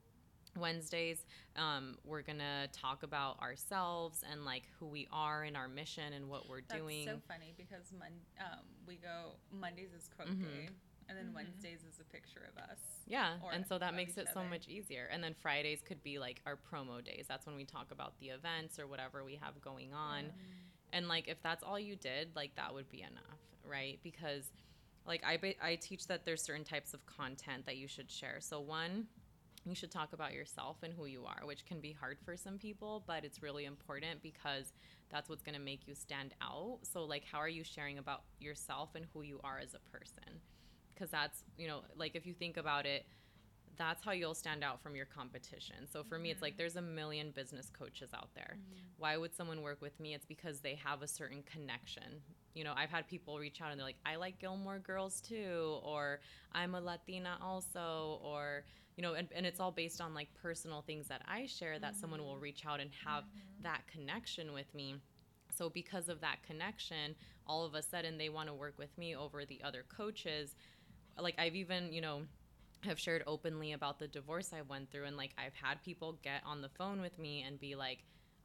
[0.59, 6.13] Wednesdays, um, we're gonna talk about ourselves and like who we are and our mission
[6.13, 7.05] and what we're That's doing.
[7.07, 10.41] so funny because mon- um, we go Mondays is quote Mhm.
[10.43, 10.69] day,
[11.07, 12.79] and then Wednesdays is a picture of us.
[13.07, 15.07] Yeah, and so that makes each it so much easier.
[15.11, 17.25] And then Fridays could be like our promo days.
[17.27, 20.31] That's when we talk about the events or whatever we have going on.
[20.93, 23.99] And like if that's all you did, like that would be enough, right?
[24.03, 24.51] Because
[25.05, 28.39] like I I teach that there's certain types of content that you should share.
[28.41, 29.07] So one,
[29.65, 32.57] you should talk about yourself and who you are, which can be hard for some
[32.57, 34.73] people, but it's really important because
[35.09, 36.79] that's what's going to make you stand out.
[36.83, 40.41] So like how are you sharing about yourself and who you are as a person?
[40.97, 43.05] Cuz that's, you know, like if you think about it,
[43.77, 45.87] that's how you'll stand out from your competition.
[45.91, 46.57] So for me, it's like mm-hmm.
[46.57, 48.57] there's a million business coaches out there.
[48.57, 48.85] Mm-hmm.
[48.97, 50.13] Why would someone work with me?
[50.13, 52.21] It's because they have a certain connection.
[52.59, 55.79] You know, I've had people reach out and they're like, I like Gilmore Girls too,
[55.81, 56.19] or
[56.51, 58.65] I'm a Latina also, or,
[58.97, 61.95] you know, and, and it's all based on like personal things that I share that
[61.95, 62.43] someone will mm-hmm.
[62.43, 63.63] reach out and have mm-hmm.
[63.63, 64.97] that connection with me.
[65.55, 67.15] So because of that connection,
[67.47, 70.53] all of a sudden they want to work with me over the other coaches.
[71.17, 72.23] Like I've even, you know,
[72.81, 76.41] have shared openly about the divorce I went through and like I've had people get
[76.45, 77.99] on the phone with me and be like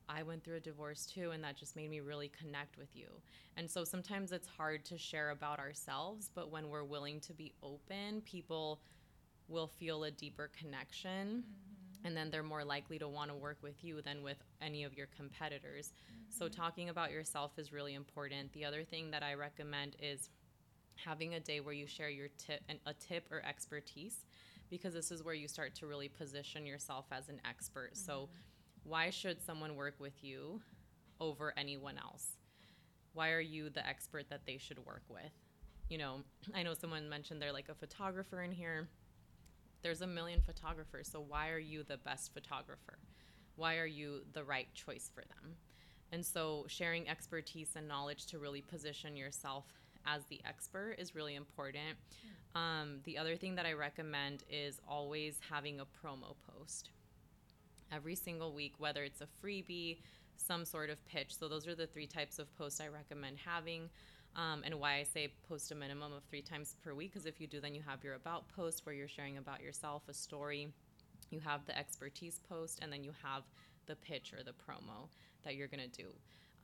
[0.08, 3.06] I went through a divorce too and that just made me really connect with you.
[3.56, 7.52] And so sometimes it's hard to share about ourselves, but when we're willing to be
[7.62, 8.80] open, people
[9.48, 12.06] will feel a deeper connection mm-hmm.
[12.06, 14.94] and then they're more likely to want to work with you than with any of
[14.94, 15.92] your competitors.
[16.28, 16.60] So mm-hmm.
[16.60, 18.52] talking about yourself is really important.
[18.52, 20.30] The other thing that I recommend is
[20.96, 24.24] having a day where you share your tip and a tip or expertise
[24.70, 27.96] because this is where you start to really position yourself as an expert.
[27.96, 28.32] So mm-hmm.
[28.84, 30.60] Why should someone work with you
[31.20, 32.36] over anyone else?
[33.14, 35.32] Why are you the expert that they should work with?
[35.88, 36.20] You know,
[36.54, 38.88] I know someone mentioned they're like a photographer in here.
[39.82, 42.98] There's a million photographers, so why are you the best photographer?
[43.56, 45.56] Why are you the right choice for them?
[46.12, 49.64] And so, sharing expertise and knowledge to really position yourself
[50.06, 51.98] as the expert is really important.
[52.54, 56.90] Um, the other thing that I recommend is always having a promo post
[57.94, 59.98] every single week, whether it's a freebie,
[60.36, 61.36] some sort of pitch.
[61.36, 63.88] So, those are the three types of posts I recommend having.
[64.36, 67.40] Um, and why I say post a minimum of three times per week, because if
[67.40, 70.72] you do, then you have your about post where you're sharing about yourself, a story,
[71.30, 73.44] you have the expertise post, and then you have
[73.86, 75.08] the pitch or the promo
[75.44, 76.08] that you're going to do.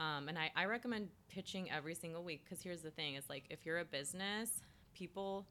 [0.00, 3.44] Um, and I, I recommend pitching every single week because here's the thing is like
[3.50, 4.62] if you're a business,
[4.94, 5.46] people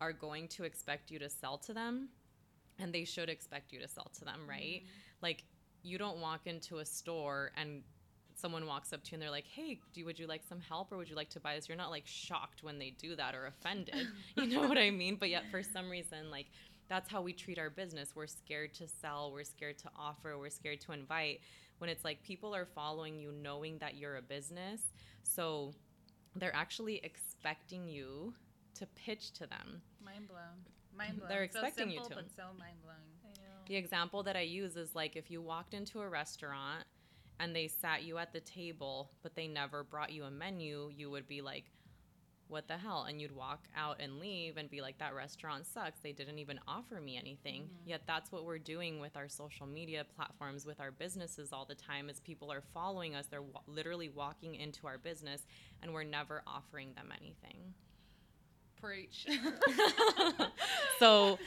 [0.00, 2.08] are going to expect you to sell to them
[2.78, 4.82] and they should expect you to sell to them, right?
[4.82, 5.22] Mm-hmm.
[5.22, 5.44] Like
[5.82, 7.82] you don't walk into a store and
[8.34, 10.92] someone walks up to you and they're like, "Hey, do would you like some help
[10.92, 13.34] or would you like to buy this?" You're not like shocked when they do that
[13.34, 14.06] or offended.
[14.36, 15.16] you know what I mean?
[15.16, 16.46] But yet for some reason like
[16.88, 18.14] that's how we treat our business.
[18.14, 21.40] We're scared to sell, we're scared to offer, we're scared to invite
[21.78, 24.80] when it's like people are following you knowing that you're a business.
[25.22, 25.74] So
[26.34, 28.34] they're actually expecting you
[28.74, 29.82] to pitch to them.
[30.04, 30.64] Mind blown.
[30.98, 31.28] Mind blown.
[31.28, 32.08] They're so expecting you to.
[32.08, 32.98] But so mind blowing.
[33.24, 33.56] I know.
[33.68, 36.84] The example that I use is like if you walked into a restaurant
[37.40, 41.10] and they sat you at the table, but they never brought you a menu, you
[41.10, 41.64] would be like,
[42.48, 43.04] what the hell?
[43.08, 46.00] And you'd walk out and leave and be like, that restaurant sucks.
[46.00, 47.62] They didn't even offer me anything.
[47.64, 47.88] Mm-hmm.
[47.90, 51.74] Yet that's what we're doing with our social media platforms, with our businesses all the
[51.74, 53.26] time, is people are following us.
[53.26, 55.46] They're wa- literally walking into our business
[55.82, 57.74] and we're never offering them anything.
[58.80, 59.26] Preach.
[60.98, 61.38] so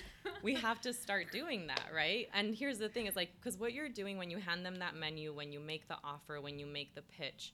[0.43, 2.27] we have to start doing that right?
[2.33, 4.95] And here's the thing is like because what you're doing when you hand them that
[4.95, 7.53] menu when you make the offer when you make the pitch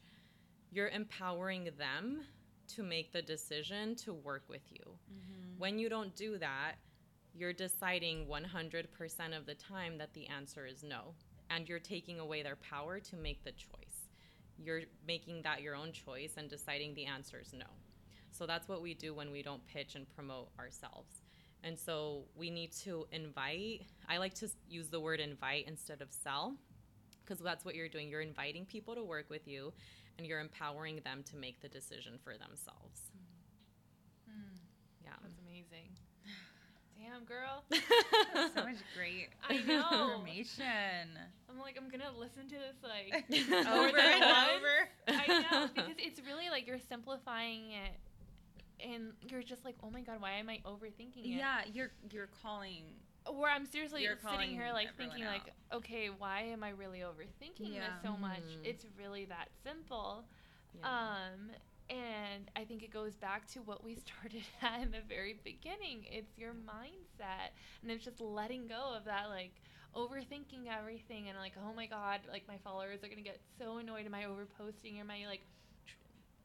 [0.72, 2.22] you're empowering them
[2.76, 4.84] to make the decision to work with you.
[4.86, 5.60] Mm-hmm.
[5.60, 6.76] When you don't do that
[7.34, 11.14] you're deciding 100% of the time that the answer is no
[11.50, 14.10] and you're taking away their power to make the choice.
[14.58, 17.68] You're making that your own choice and deciding the answer is no
[18.32, 21.22] so that's what we do when we don't pitch and promote ourselves.
[21.64, 26.12] And so we need to invite, I like to use the word invite instead of
[26.12, 26.56] sell
[27.26, 28.10] because that's what you're doing.
[28.10, 29.74] You're inviting people to work with you
[30.18, 33.02] and you're empowering them to make the decision for themselves.
[34.30, 34.58] Mm.
[35.04, 35.12] Yeah.
[35.22, 35.90] That's amazing.
[37.02, 37.64] Damn, girl.
[38.54, 40.14] so much great I know.
[40.14, 40.66] information.
[41.50, 43.26] I'm like, I'm gonna listen to this like
[43.68, 44.90] Over and over.
[45.08, 47.98] I know because it's really like you're simplifying it,
[48.80, 51.28] and you're just like, oh my god, why am I overthinking it?
[51.28, 52.84] Yeah, you're you're calling.
[53.30, 57.00] Where I'm seriously You're sitting here like everyone thinking like, okay, why am I really
[57.00, 57.82] overthinking Yeah.
[57.82, 58.40] this so much?
[58.40, 58.66] Mhm.
[58.66, 60.24] It's really that simple.
[60.74, 60.88] Yeah.
[60.88, 61.52] Um,
[61.90, 66.06] and I think it goes back to what we started at in the very beginning.
[66.10, 69.52] It's your mindset, and it's just letting go of that, like
[69.96, 74.06] overthinking everything, and like, oh my god, like my followers are gonna get so annoyed.
[74.06, 75.00] Am I overposting?
[75.00, 75.57] Am I like, tr-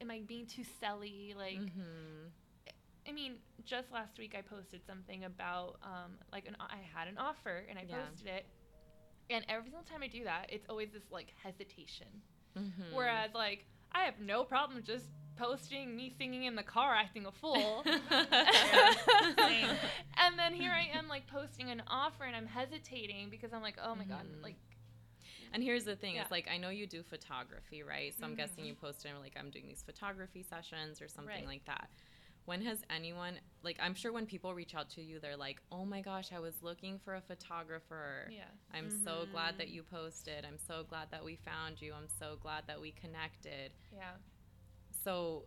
[0.03, 1.35] am I being too selly?
[1.35, 2.31] Like, Mhm.
[3.09, 7.17] I mean, just last week I posted something about um, like an I had an
[7.19, 8.07] offer and I Yeah.
[8.07, 8.47] posted it,
[9.31, 12.23] and every single time I do that, it's always this like hesitation.
[12.57, 12.93] Mhm.
[12.93, 17.33] Whereas like I have no problem just posting me singing in the car acting a
[17.33, 17.83] fool.
[17.87, 17.99] and
[20.39, 23.95] then here I am like posting an offer and I'm hesitating because I'm like, oh
[23.95, 24.43] my god, Mhm.
[24.43, 24.57] like
[25.53, 26.23] And here's the thing: Yeah.
[26.23, 28.15] it's like I know you do photography, right?
[28.19, 28.37] So I'm mm-hmm.
[28.39, 31.47] guessing you posted and like I'm doing these photography sessions or something Right.
[31.47, 31.89] like that.
[32.45, 35.85] When has anyone like I'm sure when people reach out to you, they're like, "Oh
[35.85, 38.29] my gosh, I was looking for a photographer.
[38.31, 38.45] yeah.
[38.73, 39.75] I'm so glad that Mhm.
[39.75, 40.45] you posted.
[40.45, 41.93] I'm so glad that we found you.
[41.95, 44.17] I'm so glad that we connected." Yeah.
[45.05, 45.47] So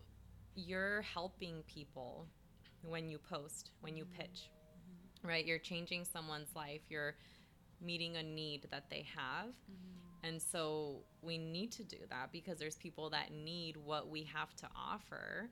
[0.54, 2.26] you're helping people
[2.82, 4.22] when you post, when you mm-hmm.
[4.22, 4.50] pitch,
[5.22, 5.44] right?
[5.44, 6.82] You're changing someone's life.
[6.88, 7.16] You're
[7.80, 9.48] meeting a need that they have.
[9.48, 9.95] Mm-hmm.
[10.26, 14.54] And so we need to do that because there's people that need what we have
[14.56, 15.48] to offer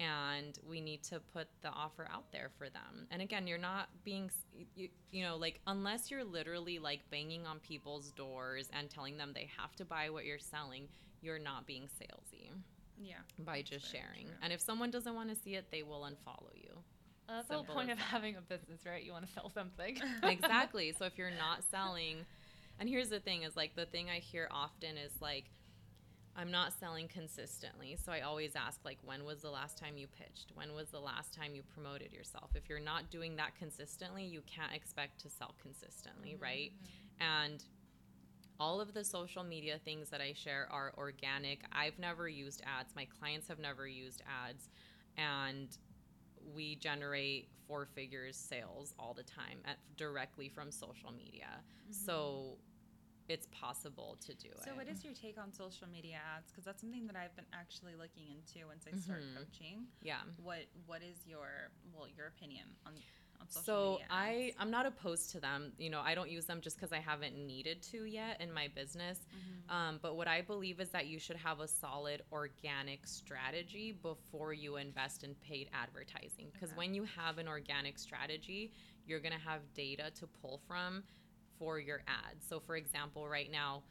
[0.00, 3.06] and we need to put the offer out there for them.
[3.10, 4.30] And again, you're not being
[4.74, 9.32] you, you know like unless you're literally like banging on people's doors and telling them
[9.34, 10.88] they have to buy what you're selling,
[11.20, 12.50] you're not being salesy
[13.00, 13.14] Yeah.
[13.38, 14.26] by just sharing.
[14.26, 14.36] true.
[14.42, 16.70] And if someone doesn't want to see it, they will unfollow you.
[17.28, 18.04] Well, that's the whole point of that.
[18.04, 19.02] having a business, right?
[19.02, 19.98] You want to sell something.
[20.24, 20.92] exactly.
[20.98, 22.16] So if you're not selling,
[22.78, 25.50] and here's the thing is like the thing I hear often is like,
[26.36, 27.96] I'm not selling consistently.
[28.02, 30.50] So I always ask, like, when was the last time you pitched?
[30.54, 32.50] When was the last time you promoted yourself?
[32.56, 36.42] If you're not doing that consistently, you can't expect to sell consistently, mm-hmm.
[36.42, 36.72] right?
[37.20, 37.62] And
[38.58, 41.60] all of the social media things that I share are organic.
[41.72, 42.94] I've never used ads.
[42.96, 44.68] My clients have never used ads.
[45.16, 45.68] And
[46.54, 51.62] we generate four figures sales all the time at, directly from social media.
[51.90, 52.58] So
[53.28, 54.64] it's possible to do So, it.
[54.64, 56.50] So, what is your take on social media ads?
[56.50, 59.36] Because that's something that I've been actually looking into once I start Mhm.
[59.36, 59.86] coaching.
[60.02, 60.20] yeah.
[60.42, 62.96] What What is your well your opinion on
[63.48, 65.72] So i i'm not opposed to them.
[65.78, 68.68] You know, I don't use them just because I haven't needed to yet in my
[68.68, 69.18] business.
[69.32, 69.72] Mhm.
[69.74, 74.52] Um, but what I believe is that you should have a solid organic strategy before
[74.52, 76.50] you invest in paid advertising.
[76.52, 76.78] Because Okay.
[76.78, 78.72] when you have an organic strategy,
[79.06, 81.04] you're gonna have data to pull from
[81.58, 82.46] for your ads.
[82.46, 83.82] So, for example, right now.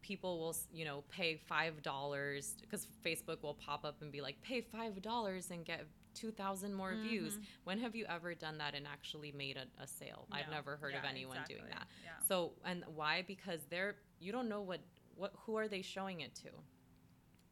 [0.00, 4.40] People will, you know, pay five dollars because Facebook will pop up and be like,
[4.42, 5.86] "Pay five dollars and get
[6.20, 7.44] two thousand more views." Mhm.
[7.64, 10.26] When have you ever done that and actually made a, a sale?
[10.32, 11.86] I've never heard of Yeah, anyone doing that.
[12.02, 12.18] Yeah.
[12.26, 13.22] So and why?
[13.22, 14.80] Because they're you don't know what
[15.14, 16.50] what who are they showing it to?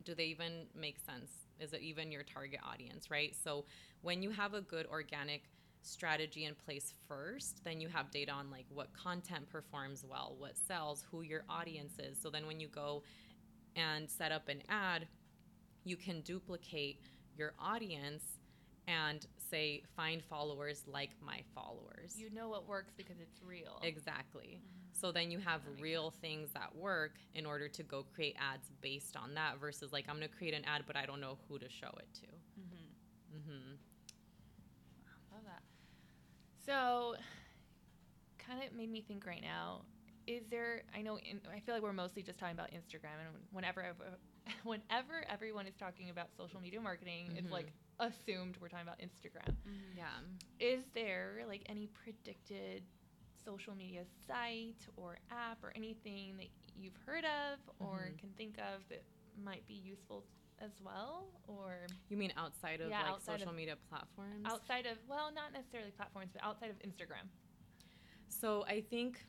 [0.05, 1.31] Do they even make sense?
[1.59, 3.35] Is it even your target audience, right?
[3.35, 3.65] So
[4.03, 5.43] when you have a good organic
[5.83, 10.57] strategy in place first, then you have data on like what content performs well, what
[10.57, 12.21] sells, who your audience is.
[12.21, 13.03] So then when you go
[13.77, 15.07] and set up an ad,
[15.85, 17.01] you can duplicate
[17.37, 18.23] your audience
[18.89, 22.17] and say find followers like my followers.
[22.17, 23.81] you know what works because it's real.
[23.83, 24.61] Exactly.
[24.93, 29.17] So then you have real things that work in order to go create ads based
[29.17, 31.59] on that versus like I'm going to create an ad but I don't know who
[31.59, 32.27] to show it to.
[32.61, 33.39] Mhm.
[33.41, 33.77] Mhm.
[35.33, 35.63] Love that.
[36.65, 37.15] So,
[38.39, 39.83] kind of made me think right now.
[40.27, 40.83] Is there?
[40.95, 41.19] I know.
[41.19, 44.19] In, I feel like we're mostly just talking about Instagram, and whenever, ever-
[44.65, 47.53] whenever everyone is talking about social media marketing, it's Mhm.
[47.53, 49.55] like assumed we're talking about Instagram.
[49.67, 49.97] Mhm.
[49.97, 50.21] Yeah.
[50.59, 52.83] Is there like any predicted
[53.45, 58.19] social media site or app or anything that you've heard of or Mhm.
[58.19, 59.03] can think of that
[59.39, 60.27] might be useful
[60.59, 64.45] as well, or You mean outside of Yeah, like outside social of- media platforms?
[64.47, 67.29] outside of well, not necessarily platforms, but outside of Instagram?
[68.29, 69.25] So I think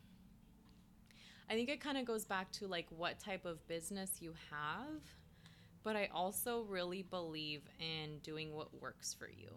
[1.49, 5.01] I think it kind of goes back to like what type of business you have,
[5.84, 9.49] but I also really believe in doing what works for you,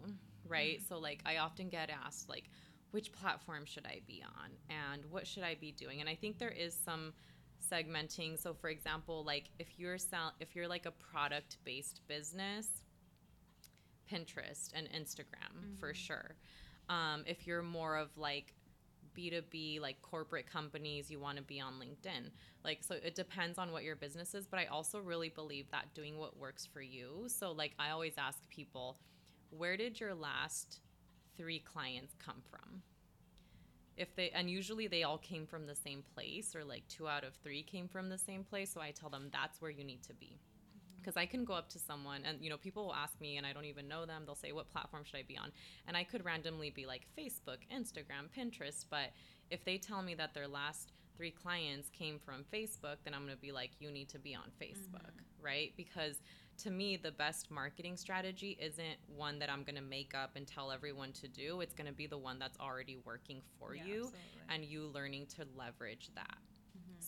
[0.47, 0.81] right?
[0.89, 2.51] So like I often get asked like
[2.91, 6.01] which platform should I be on and what should I be doing?
[6.01, 7.12] And I think there is some
[7.71, 8.41] segmenting.
[8.41, 12.68] So for example, like if you're sell if you're like a product based business,
[14.11, 15.77] Pinterest and Instagram mm-hmm.
[15.79, 16.35] for sure.
[16.89, 18.53] Um, if you're more of like
[19.17, 22.31] B2B, like corporate companies, you want to be on LinkedIn.
[22.65, 24.47] Like, so it depends on what your business is.
[24.47, 27.25] But I also really believe that doing what works for you.
[27.29, 28.99] So, like, I always ask people,
[29.51, 30.81] where did your last
[31.37, 32.83] three clients come from?
[33.97, 37.25] If they, and usually they all came from the same place, or like two out
[37.25, 38.73] of three came from the same place.
[38.73, 40.39] So I tell them that's where you need to be
[41.01, 43.46] because I can go up to someone and you know people will ask me and
[43.46, 44.22] I don't even know them.
[44.26, 45.53] They'll say what platform should I be on?
[45.86, 49.11] And I could randomly be like Facebook, Instagram, Pinterest, but
[49.51, 53.36] if they tell me that their last three clients came from Facebook, then I'm going
[53.36, 55.44] to be like you need to be on Facebook, mm-hmm.
[55.44, 55.72] right?
[55.76, 56.16] Because
[56.62, 60.46] to me the best marketing strategy isn't one that I'm going to make up and
[60.46, 61.61] tell everyone to do.
[61.61, 64.20] It's going to be the one that's already working for yeah, you absolutely.
[64.51, 66.38] and you learning to leverage that.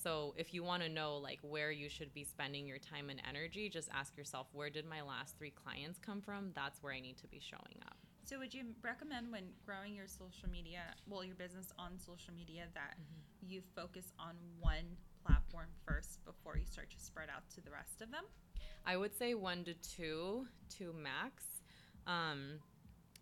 [0.03, 3.23] So if you want to know like where you should be spending your time and
[3.29, 6.51] energy, just ask yourself, where did my last three clients come from?
[6.55, 7.97] That's where I need to be showing up.
[8.25, 12.65] So would you recommend when growing your social media, well, your business on social media,
[12.75, 13.53] that mm-hmm.
[13.53, 18.01] you focus on one platform first before you start to spread out to the rest
[18.01, 18.25] of them?
[18.87, 21.45] I would say one to two, two max.
[22.07, 22.59] Um,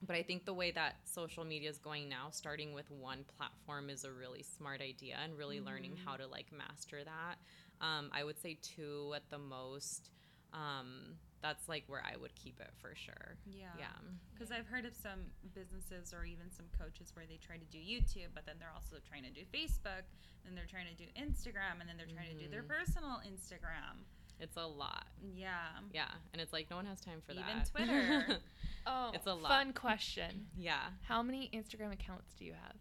[0.03, 3.91] but I think the way that social media is going now, starting with one platform,
[3.91, 5.67] is a really smart idea, and really mm-hmm.
[5.67, 7.37] learning how to like master that.
[7.85, 10.11] Um, I would say two at the most.
[10.53, 13.37] Um, that's like where I would keep it for sure.
[13.47, 13.73] Yeah.
[13.79, 13.97] Yeah.
[14.33, 17.79] Because I've heard of some businesses or even some coaches where they try to do
[17.79, 20.05] YouTube, but then they're also trying to do Facebook,
[20.45, 22.45] and they're trying to do Instagram, and then they're trying mm-hmm.
[22.45, 22.77] to do their mm-hmm.
[22.77, 24.05] personal Instagram.
[24.41, 25.07] It's a lot.
[25.35, 25.51] Yeah.
[25.93, 27.71] Yeah, and it's like no one has time for Even that.
[27.75, 28.41] Even Twitter.
[28.87, 29.49] oh, it's a lot.
[29.49, 30.47] Fun question.
[30.57, 30.81] Yeah.
[31.03, 32.77] How many Instagram accounts do you have?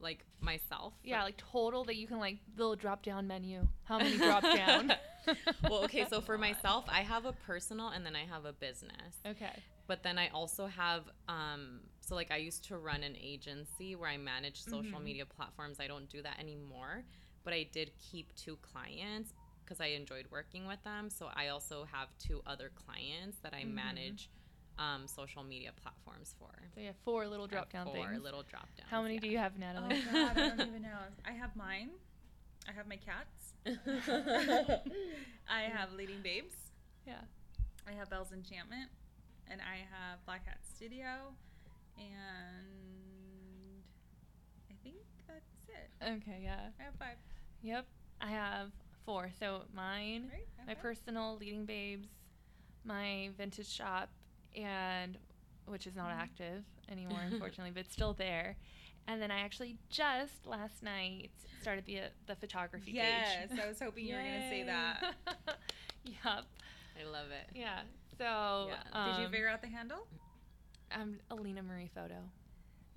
[0.00, 0.92] Like myself?
[1.02, 3.66] Yeah, like total that you can like the little drop down menu.
[3.84, 4.92] How many drop down?
[5.64, 9.16] well, okay, so for myself, I have a personal and then I have a business.
[9.26, 9.62] Okay.
[9.86, 14.10] But then I also have um so like I used to run an agency where
[14.10, 15.04] I managed social mm-hmm.
[15.04, 15.78] media platforms.
[15.80, 17.04] I don't do that anymore,
[17.44, 19.32] but I did keep two clients
[19.68, 21.10] because I enjoyed working with them.
[21.10, 23.74] So I also have two other clients that I mm-hmm.
[23.74, 24.30] manage
[24.78, 26.48] um, social media platforms for.
[26.74, 27.98] So you have four little drop down things.
[27.98, 28.88] Four little drop downs.
[28.90, 29.20] How many yeah.
[29.20, 30.02] do you have, Natalie?
[30.08, 30.98] Oh God, I don't even know.
[31.26, 31.90] I have mine.
[32.68, 33.54] I have my cats.
[35.48, 36.54] I have Leading Babes.
[37.06, 37.20] Yeah.
[37.86, 38.90] I have Belle's Enchantment,
[39.50, 41.08] and I have Black Hat Studio,
[41.96, 43.82] and
[44.70, 44.96] I think
[45.26, 46.22] that's it.
[46.22, 46.40] Okay.
[46.44, 46.68] Yeah.
[46.78, 47.16] I have five.
[47.62, 47.86] Yep.
[48.20, 48.70] I have
[49.08, 49.30] four.
[49.40, 50.66] So mine, right, okay.
[50.66, 52.08] my personal Leading Babes,
[52.84, 54.10] my vintage shop,
[54.54, 55.16] and
[55.66, 56.20] which is not mm-hmm.
[56.20, 58.56] active anymore, unfortunately, but still there.
[59.06, 61.30] And then I actually just last night
[61.62, 63.58] started the uh, the photography yes, page.
[63.58, 65.14] I was hoping you were gonna say that.
[66.04, 66.44] yep.
[67.00, 67.48] I love it.
[67.54, 67.80] Yeah.
[68.18, 68.74] So, yeah.
[68.92, 70.06] Um, did you um, figure out the handle?
[70.90, 72.16] I'm Alina Marie Photo.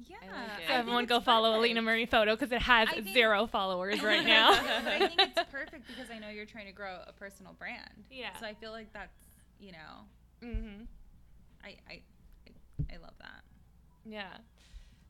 [0.08, 0.18] Yeah.
[0.22, 1.60] Like so everyone go follow perfect.
[1.60, 4.52] Alina Marie Photo because it has think, zero followers right now.
[4.52, 8.06] I think it's perfect because I know you're trying to grow a personal brand.
[8.10, 8.30] Yeah.
[8.40, 9.18] So I feel like that's
[9.60, 10.48] you know.
[10.48, 10.88] Mhm.
[11.64, 12.02] I I
[12.92, 13.44] I love that.
[14.06, 14.38] Yeah.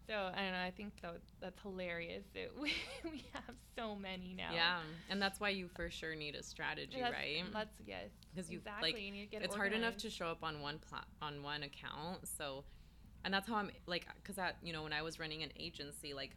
[0.08, 0.60] So I don't know.
[0.60, 2.74] I think that that's hilarious that we,
[3.10, 4.50] we have so many now.
[4.54, 4.80] Yeah,
[5.10, 7.44] and that's why you for sure need a strategy, that's, right?
[7.54, 8.10] That's yes.
[8.34, 8.92] Because you exactly.
[8.92, 9.56] like you it's organized.
[9.56, 12.28] hard enough to show up on one plat on one account.
[12.28, 12.66] So
[13.24, 16.14] and that's how i'm like because that you know when i was running an agency
[16.14, 16.32] like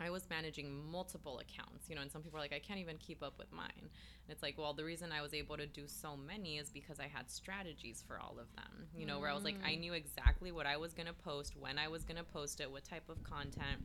[0.00, 2.98] I was managing multiple accounts, you know, and some people are like, I can't even
[2.98, 3.68] keep up with mine.
[3.76, 3.90] And
[4.28, 7.08] it's like, well, the reason I was able to do so many is because I
[7.08, 9.22] had strategies for all of them, you know, mm.
[9.22, 9.80] where I was like, I mm.
[9.80, 12.70] knew exactly what I was going to post, when I was going to post it,
[12.70, 13.82] what type of content.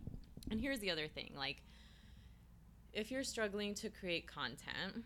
[0.51, 1.63] And here's the other thing like,
[2.91, 5.03] if you're struggling to create content,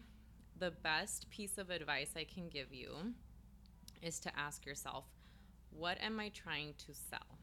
[0.60, 3.14] the best piece of advice I can give you
[4.02, 5.06] is to ask yourself,
[5.78, 7.38] what am I trying to sell?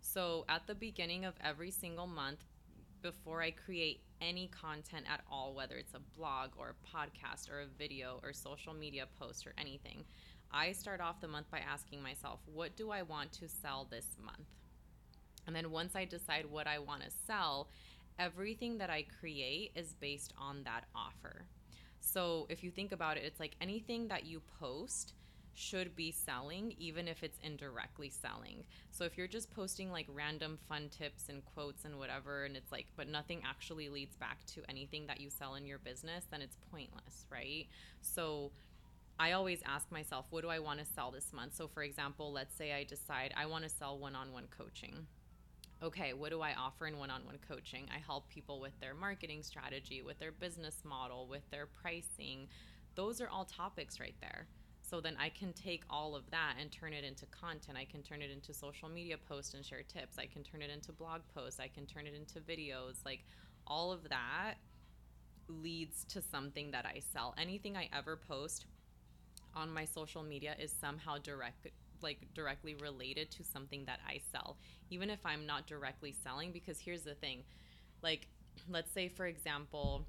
[0.00, 2.40] So at the beginning of every single month,
[3.00, 7.60] before I create any content at all, whether it's a blog or a podcast or
[7.60, 10.04] a video or social media post or anything,
[10.50, 14.06] I start off the month by asking myself, what do I want to sell this
[14.24, 14.48] month?
[15.46, 17.68] And then once I decide what I want to sell,
[18.18, 21.44] everything that I create is based on that offer.
[22.00, 25.14] So if you think about it, it's like anything that you post
[25.54, 28.64] should be selling, even if it's indirectly selling.
[28.90, 32.72] So if you're just posting like random fun tips and quotes and whatever, and it's
[32.72, 36.42] like, but nothing actually leads back to anything that you sell in your business, then
[36.42, 37.66] it's pointless, right?
[38.00, 38.50] So
[39.18, 41.54] I always ask myself, what do I want to sell this month?
[41.56, 45.06] So for example, let's say I decide I want to sell one on one coaching.
[45.82, 47.86] okay, what do I offer in one on one coaching?
[47.94, 52.48] I help people with their marketing strategy, with their business model, with their pricing.
[52.94, 54.46] Those are all topics right there.
[54.94, 57.76] So then I can take all of that and turn it into content.
[57.76, 60.18] I can turn it into social media posts and share tips.
[60.20, 61.58] I can turn it into blog posts.
[61.58, 63.04] I can turn it into videos.
[63.04, 63.24] Like
[63.66, 64.54] all of that
[65.48, 67.34] leads to something that I sell.
[67.36, 68.66] Anything I ever post
[69.52, 71.66] on my social media is somehow direct
[72.00, 74.58] like directly related to something that I sell,
[74.90, 76.52] even if I'm not directly selling.
[76.52, 77.42] Because here's the thing,
[78.00, 78.28] like,
[78.70, 80.06] let's say for example,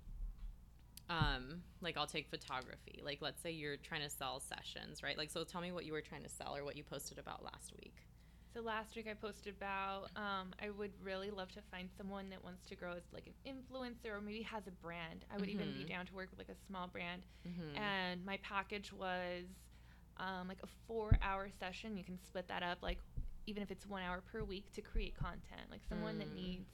[1.09, 3.01] um, like I'll take photography.
[3.03, 5.17] Like, let's say you're trying to sell sessions, right?
[5.17, 7.43] Like, so tell me what you were trying to sell or what you posted about
[7.43, 7.95] last week.
[8.53, 12.41] So last week I posted about um, I would really love to find someone that
[12.41, 15.25] wants to grow as like an influencer or maybe has a brand.
[15.29, 15.89] I would even be Mhm.
[15.89, 17.23] down to work with like a small brand.
[17.45, 17.75] Mm-hmm.
[17.77, 19.43] And my package was
[20.17, 21.97] um, like a four-hour session.
[21.97, 22.99] You can split that up, like
[23.45, 25.69] even if it's one hour per week, to create content.
[25.69, 26.35] Like someone that Mm.
[26.35, 26.69] needs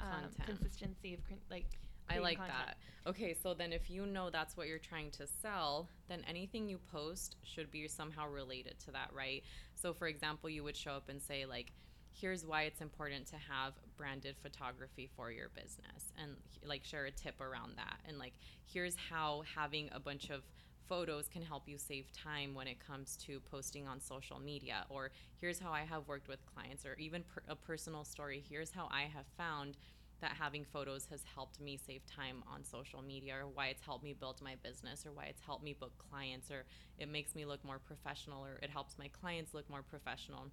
[0.00, 0.46] um, Content.
[0.46, 1.20] consistency of
[1.50, 1.66] like.
[2.08, 2.58] I like content.
[2.58, 3.10] that.
[3.10, 6.78] Okay, so then if you know that's what you're trying to sell, then anything you
[6.90, 9.42] post should be somehow related to that, right?
[9.74, 11.72] So for example, you would show up and say like
[12.20, 16.32] here's why it's important to have branded photography for your business and
[16.64, 18.32] like share a tip around that and like
[18.64, 20.42] here's how having a bunch of
[20.88, 25.10] photos can help you save time when it comes to posting on social media or
[25.40, 28.88] here's how I have worked with clients or even per- a personal story here's how
[28.90, 29.76] I have found
[30.20, 34.04] that having photos has helped me save time on social media or why it's helped
[34.04, 36.64] me build my business or why it's helped me book clients or
[36.98, 40.46] it makes me look more professional or it helps my clients look more professional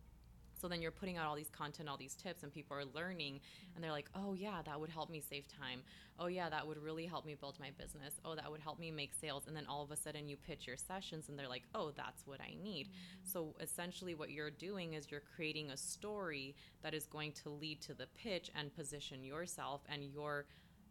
[0.63, 3.41] so then you're putting out all these content all these tips and people are learning
[3.75, 5.81] and they're like oh yeah that would help me save time.
[6.17, 8.21] Oh yeah that would really help me build my business.
[8.23, 9.43] Oh that would help me make sales.
[9.45, 12.25] And then all of a sudden you pitch your sessions and they're like oh that's
[12.25, 12.87] what i need.
[12.87, 13.29] Mm-hmm.
[13.29, 17.81] So essentially what you're doing is you're creating a story that is going to lead
[17.81, 20.45] to the pitch and position yourself and your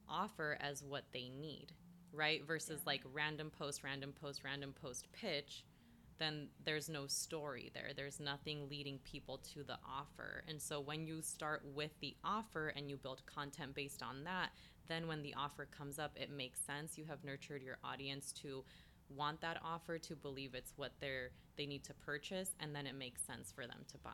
[0.07, 1.73] offer as what they need
[2.14, 2.47] right?
[2.47, 5.64] Versus like random post random post random post pitch
[6.18, 7.90] then there's no story there.
[7.94, 10.44] There's nothing leading people to the offer.
[10.48, 14.50] And so when you start with the offer and you build content based on that,
[14.88, 16.98] then when the offer comes up, it makes sense.
[16.98, 18.64] You have nurtured your audience to
[19.08, 22.94] want that offer, to believe it's what they're they need to purchase, and then it
[22.94, 24.10] makes sense for them to buy.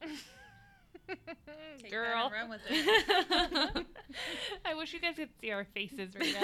[1.78, 2.30] Take Girl.
[2.32, 3.86] run with it.
[4.64, 6.34] I wish you guys could see our faces right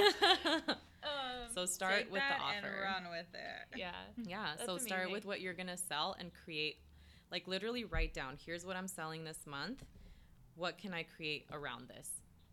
[0.66, 0.74] now.
[1.02, 2.66] Um, so start Take with the offer.
[2.66, 3.78] and run with it.
[3.78, 3.92] yeah.
[4.24, 4.46] Yeah.
[4.56, 6.78] That's so start with what you're gonna sell and create,
[7.30, 8.36] like literally write down.
[8.44, 9.84] Here's what I'm selling this month.
[10.56, 12.10] What can I create around this?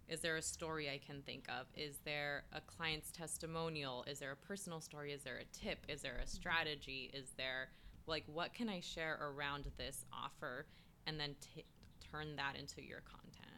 [0.08, 1.66] Is there a story I can think of?
[1.76, 4.04] Is there a client's testimonial?
[4.08, 5.12] Is there a personal story?
[5.12, 5.80] Is there a tip?
[5.88, 7.10] Is there a strategy?
[7.14, 7.70] Is there
[8.06, 10.68] like what can I share around this offer,
[11.08, 11.66] and then t-
[12.12, 13.55] turn that into your content?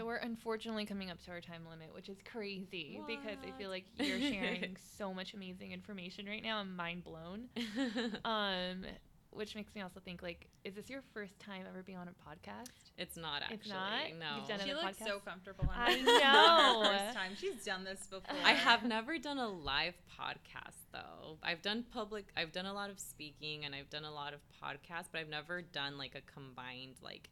[0.00, 0.06] Yeah.
[0.06, 0.06] Yeah.
[0.06, 3.70] So we're unfortunately coming up to our time limit, which is crazy because I feel
[3.70, 6.58] like you're sharing so much amazing information right now.
[6.58, 7.48] I'm mind blown.
[8.24, 8.84] Um,
[9.32, 12.10] which makes me also think like, is this your first time ever being on a
[12.10, 12.90] podcast?
[12.98, 13.56] it's not actually.
[13.56, 14.02] It's not?
[14.18, 14.36] No.
[14.36, 15.64] You've done She Another looks so comfortable.
[15.68, 16.04] On I it.
[16.04, 16.82] know.
[16.90, 17.32] First time.
[17.36, 18.36] She's done this before.
[18.44, 21.38] I have never done a live podcast though.
[21.42, 24.40] I've done public I've done a lot of speaking and I've done a lot of
[24.62, 27.30] podcasts, but I've never done like a combined like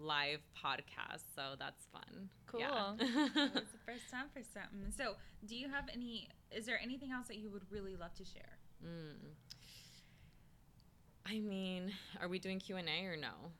[0.00, 1.24] live podcast.
[1.34, 2.28] So that's fun.
[2.46, 2.60] Cool.
[2.60, 2.94] Yeah.
[2.98, 4.92] It was the first time for something.
[4.96, 5.14] So,
[5.46, 6.28] do you have any?
[6.50, 8.58] Is there anything else that you would really love to share?
[8.84, 9.34] Mm.
[11.26, 13.52] I mean, are we doing Q and A or no?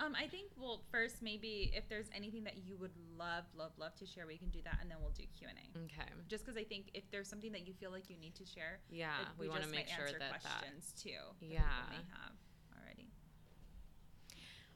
[0.00, 3.94] Um, I think well, first maybe if there's anything that you would love, love, love
[3.96, 5.84] to share, we can do that, and then we'll do Q and A.
[5.84, 6.10] Okay.
[6.28, 8.80] Just because I think if there's something that you feel like you need to share,
[8.90, 10.42] Yeah, it- we, want to make sure answer that that.
[10.42, 11.20] questions too.
[11.40, 11.62] that Yeah.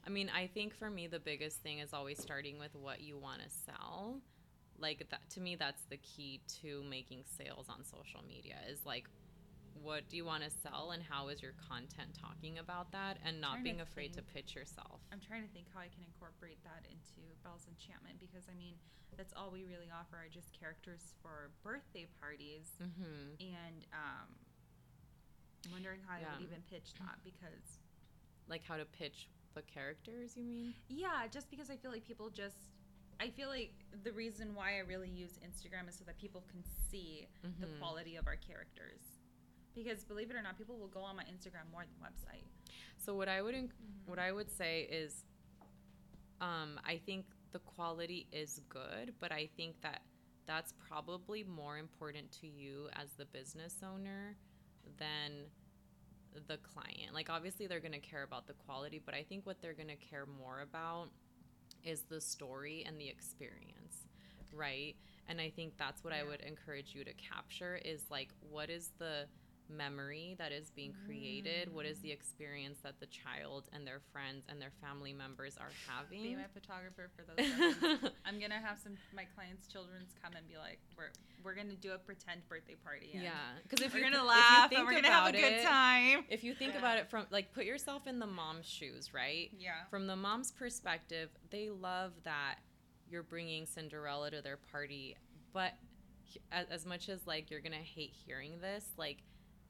[0.09, 0.31] May have already.
[0.31, 3.19] I mean, I think for me the biggest thing is always starting with what you
[3.19, 4.21] want to sell.
[4.79, 9.09] Like that to me that's the key to making sales on social media is like
[9.83, 13.41] what do you want to sell and how is your content talking about that and
[13.41, 15.01] not being to afraid to pitch yourself.
[15.13, 18.75] I'm trying to think how I can incorporate that into Belle's Enchantment because I mean
[19.17, 23.37] that's all we really offer are just characters for birthday parties, Mhm.
[23.41, 24.29] and um,
[25.65, 27.81] I'm wondering how I would even pitch that because
[28.49, 30.75] Like how to pitch the characters, you mean?
[30.89, 32.57] Yeah, just because I feel like people just
[33.19, 33.73] I feel like
[34.05, 37.27] the reason why I really use Instagram is so that people can see
[37.61, 37.79] the Mhm.
[37.79, 39.01] quality of our characters.
[39.75, 42.45] Because believe it or not, people will go on my Instagram more than website.
[42.99, 43.73] So what I would inc-
[44.05, 45.25] what I would say is,
[46.43, 50.03] um, I think the quality is good, but I think that
[50.45, 54.37] that's probably more important to you as the business owner
[54.99, 55.51] than
[56.47, 57.15] the client.
[57.15, 59.89] Like obviously they're going to care about the quality, but I think what they're going
[59.89, 61.09] to care more about
[61.85, 64.07] is the story and the experience,
[64.53, 64.95] right?
[65.29, 66.21] And I think that's what yeah.
[66.21, 69.27] I would encourage you to capture is like what is the
[69.71, 71.69] memory that is being created?
[71.69, 71.73] Mm.
[71.73, 72.15] What is the mm.
[72.15, 76.23] experience that the child and their friends and their family members are having?
[76.23, 78.11] Be my photographer for those.
[78.27, 81.11] I'm gonna have some my clients' children's come and be like, we're
[81.45, 83.11] we're gonna do a pretend birthday party.
[83.13, 83.31] Yeah,
[83.63, 86.25] because if we're gonna laugh and we're gonna have a good it, time.
[86.29, 86.81] If you think yeah.
[86.81, 89.51] about it from like put yourself in the mom's shoes, right?
[89.59, 89.85] Yeah.
[89.91, 92.57] From the mom's perspective, they love that
[93.09, 95.17] you're bringing Cinderella to their party,
[95.53, 95.75] but
[96.53, 99.19] as, as much as like you're gonna hate hearing this, like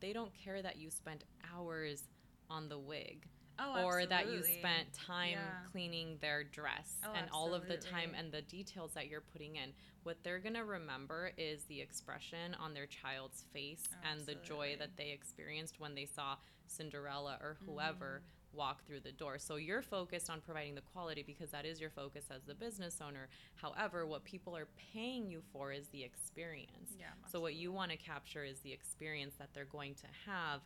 [0.00, 1.24] they don't care that you spent
[1.54, 2.04] hours
[2.50, 3.26] on the wig.
[3.58, 5.70] Oh, or that you spent time yeah.
[5.72, 7.30] cleaning their dress oh, and absolutely.
[7.32, 9.72] all of the time and the details that you're putting in.
[10.02, 14.34] What they're going to remember is the expression on their child's face oh, and the
[14.34, 16.36] joy that they experienced when they saw
[16.66, 19.38] Cinderella or whoever mm walk through the door.
[19.38, 23.00] So you're focused on providing the quality because that is your focus as the business
[23.06, 23.28] owner.
[23.56, 26.94] However, what people are paying you for is the experience.
[26.98, 30.60] Yeah, so what you want to capture is the experience that they're going to have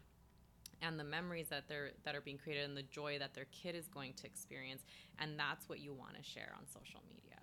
[0.83, 3.75] and the memories that they're that are being created and the joy that their kid
[3.75, 4.83] is going to experience
[5.19, 7.37] and that's what you want to share on social media.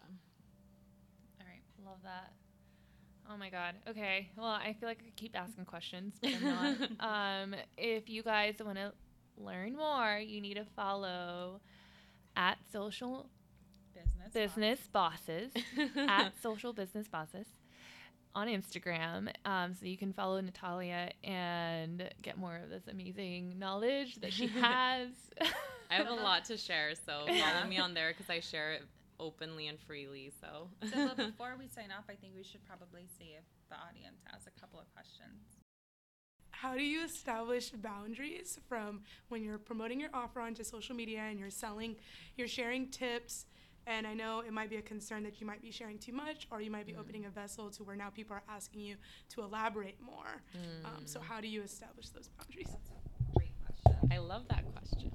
[1.40, 2.34] All right, love that.
[3.30, 3.76] Oh my god.
[3.90, 4.30] Okay.
[4.38, 6.90] Well, I feel like I keep asking questions, but I'm not.
[7.44, 8.94] um, if you guys want to
[9.38, 11.62] learn more, you need to follow
[12.36, 13.30] at social
[13.94, 15.52] business, business bosses,
[15.98, 17.48] at social business bosses
[18.36, 19.30] on Instagram.
[19.46, 24.48] Um, so you can follow Natalia and get more of this amazing knowledge that she
[24.62, 25.10] has.
[25.90, 28.84] I have a lot to share, so follow me on there because I share it
[29.20, 30.32] openly and freely.
[30.40, 34.22] So, so before we sign off, I think we should probably see if the audience
[34.26, 35.57] has a couple of questions
[36.62, 41.40] how do you establish boundaries from when you're promoting your offer onto social media and
[41.40, 41.96] you're selling,
[42.36, 43.46] you're sharing tips,
[43.86, 46.48] and I know it might be a concern that you might be sharing too much,
[46.52, 47.00] or you might be mm.
[47.00, 48.96] opening a vessel to where now people are asking you
[49.30, 50.42] to elaborate more.
[50.56, 50.86] Mm.
[50.86, 51.24] Um, so, mm.
[51.24, 52.68] how do you establish those boundaries?
[52.68, 54.10] That's a great question.
[54.12, 55.12] I love that question.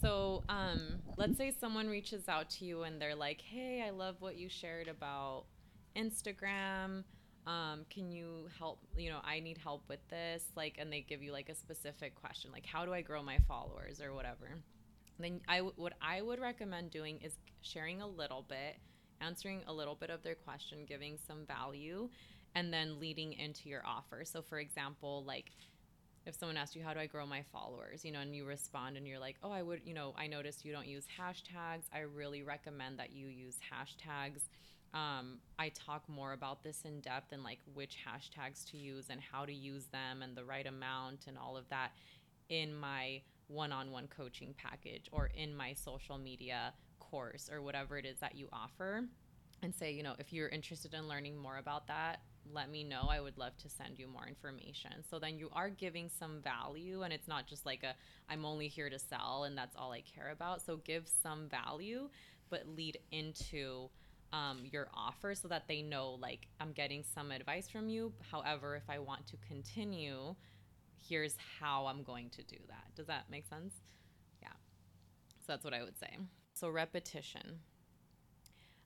[0.00, 4.16] So, um, let's say someone reaches out to you and they're like, "Hey, I love
[4.20, 5.46] what you shared about
[5.96, 7.04] Instagram."
[7.46, 11.22] Um, can you help you know i need help with this like and they give
[11.22, 14.58] you like a specific question like how do i grow my followers or whatever.
[15.18, 18.78] Then I w- what i would recommend doing is sharing a little bit
[19.20, 22.08] answering a little bit of their question giving some value
[22.54, 24.24] and then leading into your offer.
[24.24, 25.50] So for example like
[26.26, 28.04] if someone asks you how do i grow my followers?
[28.04, 30.64] You know and you respond and you're like oh i would you know i noticed
[30.64, 31.84] you don't use hashtags.
[31.92, 34.48] I really recommend that you use hashtags
[34.94, 39.20] um, I talk more about this in depth and like which hashtags to use and
[39.20, 41.90] how to use them and the right amount and all of that
[42.48, 47.98] in my one on one coaching package or in my social media course or whatever
[47.98, 49.04] it is that you offer.
[49.62, 52.20] And say, you know, if you're interested in learning more about that,
[52.52, 53.06] let me know.
[53.08, 54.92] I would love to send you more information.
[55.08, 57.94] So then you are giving some value and it's not just like a
[58.28, 60.60] I'm only here to sell and that's all I care about.
[60.64, 62.10] So give some value,
[62.50, 63.88] but lead into
[64.34, 68.12] um, your offer so that they know like I'm getting some advice from you.
[68.30, 70.34] However, if I want to continue,
[71.08, 72.94] here's how I'm going to do that.
[72.96, 73.74] Does that make sense?
[74.42, 74.48] Yeah.
[75.38, 76.18] So that's what I would say.
[76.54, 77.60] So repetition.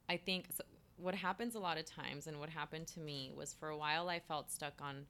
[0.09, 0.65] I think so
[0.97, 4.09] what happens a lot of times and what happened to me was for a while
[4.09, 5.07] I felt stuck on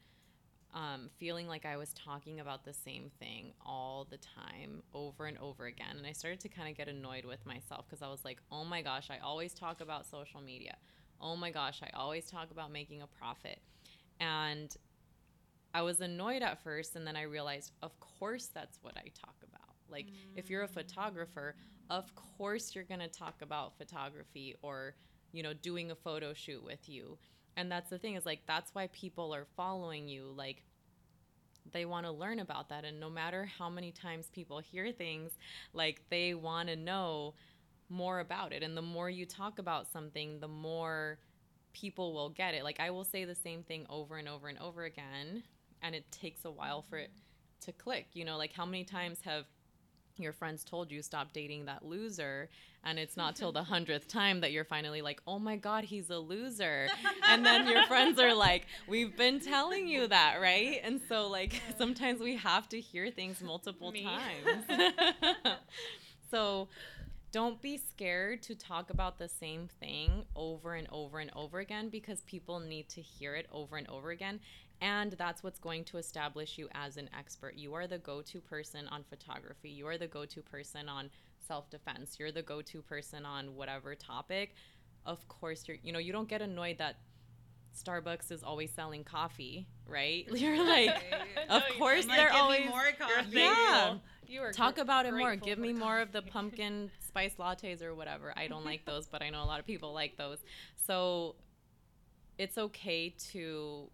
[0.78, 5.36] um, feeling like I was talking about the same thing all the time, over and
[5.38, 5.96] over again.
[5.96, 8.64] And I started to kind of get annoyed with myself because I was like, oh
[8.64, 10.76] my gosh, I always talk about social media.
[11.20, 13.58] Oh my gosh, I always talk about making a profit.
[14.20, 14.72] And
[15.74, 19.34] I was annoyed at first, and then I realized, of course, that's what I talk
[19.42, 19.74] about.
[19.90, 20.12] Like, mm.
[20.36, 21.56] if you're a photographer,
[21.90, 24.94] of course, you're going to talk about photography or,
[25.32, 27.18] you know, doing a photo shoot with you
[27.58, 30.62] and that's the thing is like that's why people are following you like
[31.72, 32.84] they want to learn about that.
[32.84, 35.32] And no matter how many times people hear things
[35.72, 37.34] like they want to know
[37.88, 38.62] more about it.
[38.62, 41.18] And the more you talk about something the more
[41.72, 42.64] people will get it.
[42.64, 45.42] Like i will say the same thing over and over and over again
[45.82, 47.10] and it takes a while for it
[47.62, 48.08] to click.
[48.12, 49.46] You know like how many times have
[50.22, 52.48] your friends told you stop dating that loser
[52.84, 56.10] and it's not till the hundredth time that you're finally like oh my god he's
[56.10, 56.88] a loser
[57.28, 61.60] and then your friends are like we've been telling you that right and so like
[61.76, 64.04] sometimes we have to hear things multiple Me.
[64.04, 64.64] times
[66.30, 66.68] so
[67.30, 71.90] don't be scared to talk about the same thing over and over and over again
[71.90, 74.40] because people need to hear it over and over again.
[74.80, 77.54] And that's what's going to establish you as an expert.
[77.56, 81.10] You are the go to person on photography, you are the go to person on
[81.46, 84.54] self defense, you're the go to person on whatever topic.
[85.04, 86.96] Of course, you're, you know, you don't get annoyed that
[87.76, 90.26] Starbucks is always selling coffee, right?
[90.34, 90.90] You're like,
[91.48, 93.94] of No, course like, they're "Give me always more coffee." Yeah.
[94.26, 95.36] You are talk gr- about it more.
[95.36, 98.32] Give me more of the pumpkin spice lattes or whatever.
[98.36, 100.38] I don't like those, but I know a lot of people like those.
[100.86, 101.36] So
[102.36, 103.90] it's okay to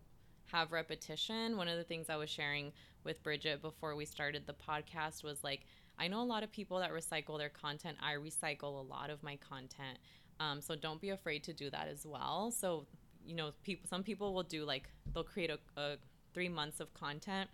[0.55, 1.57] have repetition.
[1.57, 5.43] One of the things I was sharing with Bridget before we started the podcast was
[5.43, 5.67] like,
[5.99, 7.99] I know a lot of people that recycle their content.
[8.01, 9.99] I recycle a lot of my content.
[10.39, 12.53] Um, so don't be afraid to do that as well.
[12.53, 12.87] So,
[13.27, 15.97] you know, people, some people will do like, they'll create a, a
[16.33, 17.51] three months of content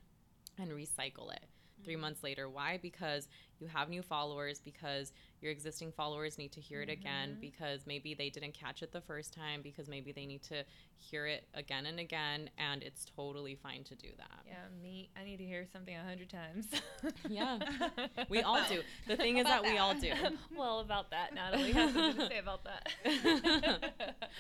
[0.59, 1.45] and recycle it
[1.85, 2.03] three mm-hmm.
[2.03, 2.49] months later.
[2.49, 2.79] Why?
[2.81, 3.29] Because
[3.59, 7.41] you have new followers, because your existing followers need to hear it again, mm-hmm.
[7.41, 10.65] because maybe they didn't catch it the first time, because maybe they need to
[10.97, 14.41] hear it again and again, and it's totally fine to do that.
[14.47, 15.11] Yeah, me.
[15.21, 16.67] I need to hear something a hundred times.
[17.29, 17.59] Yeah.
[18.29, 18.81] We all do.
[19.07, 20.13] The thing is that we all do.
[20.57, 23.93] well, about that, Natalie has something to say about that.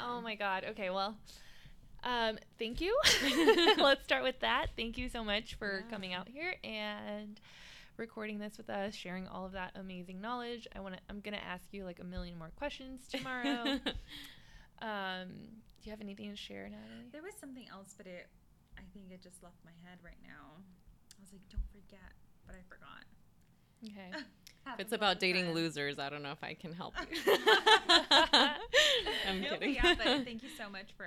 [0.00, 0.64] Oh my God.
[0.70, 1.16] Okay, well,
[2.06, 2.96] um, thank you.
[3.78, 4.68] Let's start with that.
[4.76, 5.90] Thank you so much for Yeah.
[5.92, 7.38] coming out here and
[7.98, 10.66] recording this with us, sharing all of that amazing knowledge.
[10.74, 11.00] I want to.
[11.10, 13.64] I'm gonna ask you like a million more questions tomorrow.
[14.82, 17.08] um, do you have anything to share, Natalie?
[17.12, 18.26] There was something else, but it,
[18.78, 20.62] I think it just left my head right now.
[21.18, 22.12] I was like, don't forget,
[22.46, 23.04] but I forgot.
[23.84, 24.24] Okay.
[24.74, 27.18] If it's about dating losers, I don't know if I can help you.
[29.28, 29.74] I'm No, kidding.
[29.74, 31.06] Yeah, but thank you so much for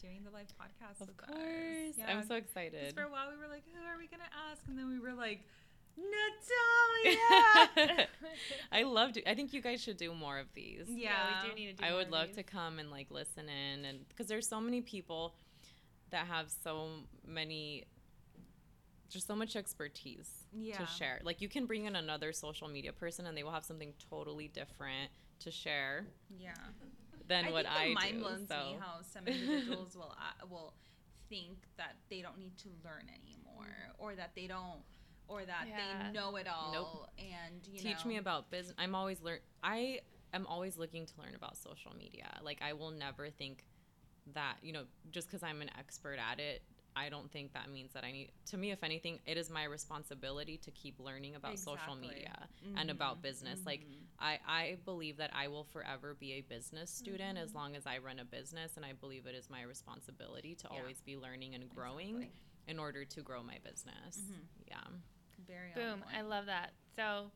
[0.00, 1.38] doing the live podcast Of with course.
[1.38, 1.94] us.
[1.98, 2.94] Yeah, I'm so excited.
[2.94, 4.62] for a while we were like, who are we gonna ask?
[4.68, 5.40] And then we were like,
[7.04, 8.06] Natalia.
[8.72, 9.24] I loved it.
[9.26, 10.84] I think you guys should do more of these.
[10.88, 12.36] yeah, we do need to do I more would of love these.
[12.36, 15.34] to come and like listen in and because there's so many people
[16.10, 16.88] that have so
[17.26, 17.84] many
[19.10, 20.78] just so much expertise Yeah.
[20.78, 21.20] to share.
[21.22, 24.48] Like you can bring in another social media person and they will have something totally
[24.48, 26.06] different to share
[26.38, 26.54] Yeah.
[27.26, 28.20] than what think I it mind do.
[28.20, 30.74] blows so me how some individuals will uh, will
[31.28, 33.66] think that they don't need to learn anymore,
[33.98, 34.82] or that they don't,
[35.28, 35.76] or that Yeah.
[36.08, 36.72] they know it all.
[36.72, 37.10] Nope.
[37.18, 38.74] And you know teach know, me about business.
[38.78, 39.38] I'm always learn.
[39.62, 40.00] I
[40.32, 42.38] am always looking to learn about social media.
[42.42, 43.64] Like I will never think
[44.34, 46.62] that you know just because I'm an expert at it.
[46.96, 48.30] I don't think that means that I need.
[48.46, 52.08] To me, if anything, it is my responsibility to keep learning about social Exactly.
[52.08, 53.60] media and about Mhm, business.
[53.64, 54.04] Like mhm.
[54.18, 57.98] I, I believe that I will forever be a business student as long as I
[57.98, 60.78] run a business, and I believe it is my responsibility to Yeah.
[60.80, 62.32] always be learning and growing Exactly.
[62.66, 64.18] in order to grow my business.
[64.18, 64.46] Mhm.
[64.68, 64.80] Yeah.
[65.46, 66.04] very Boom.
[66.14, 66.72] I love that.
[66.96, 67.30] So,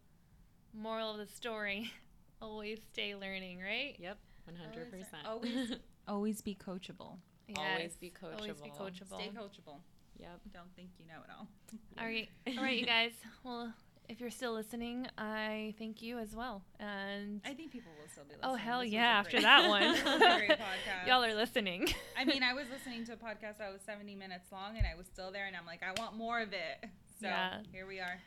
[0.73, 1.91] moral of the story:
[2.43, 3.97] always stay learning, right?
[3.99, 4.19] Yep.
[4.45, 5.27] One hundred percent.
[5.27, 5.73] always-
[6.09, 7.19] always be coachable.
[7.57, 8.41] Always be coachable.
[8.41, 8.91] Always be coachable.
[8.91, 9.21] coachable.
[9.21, 9.77] Stay coachable.
[10.19, 10.41] Yep.
[10.53, 11.49] Don't think you know it all.
[11.99, 13.13] All right, all right, you guys.
[13.43, 13.73] Well,
[14.09, 16.63] if you're still listening, I thank you as well.
[16.79, 18.53] And I think people will still be oh, listening.
[18.53, 19.19] oh hell This yeah!
[19.19, 21.07] After great- that one, this was a great podcast.
[21.09, 21.89] y'all are listening.
[22.17, 24.97] I mean, I was listening to a podcast that was 70 minutes long, and I
[24.97, 26.89] was still there, and I'm like, I want more of it.
[27.21, 27.59] So Yeah.
[27.73, 28.21] here we are.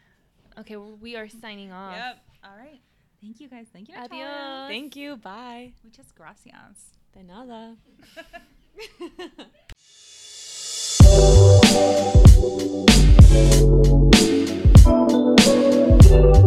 [0.59, 1.95] okay, well, we are signing off.
[1.95, 2.17] Yep.
[2.43, 2.81] All right.
[3.21, 3.67] Thank you guys.
[3.71, 3.95] Thank you.
[3.95, 4.67] Adios.
[4.69, 5.15] Thank you.
[5.17, 5.73] Bye.
[5.83, 6.97] Muchas gracias.
[7.13, 7.77] De nada
[8.77, 9.31] thank
[16.09, 16.46] you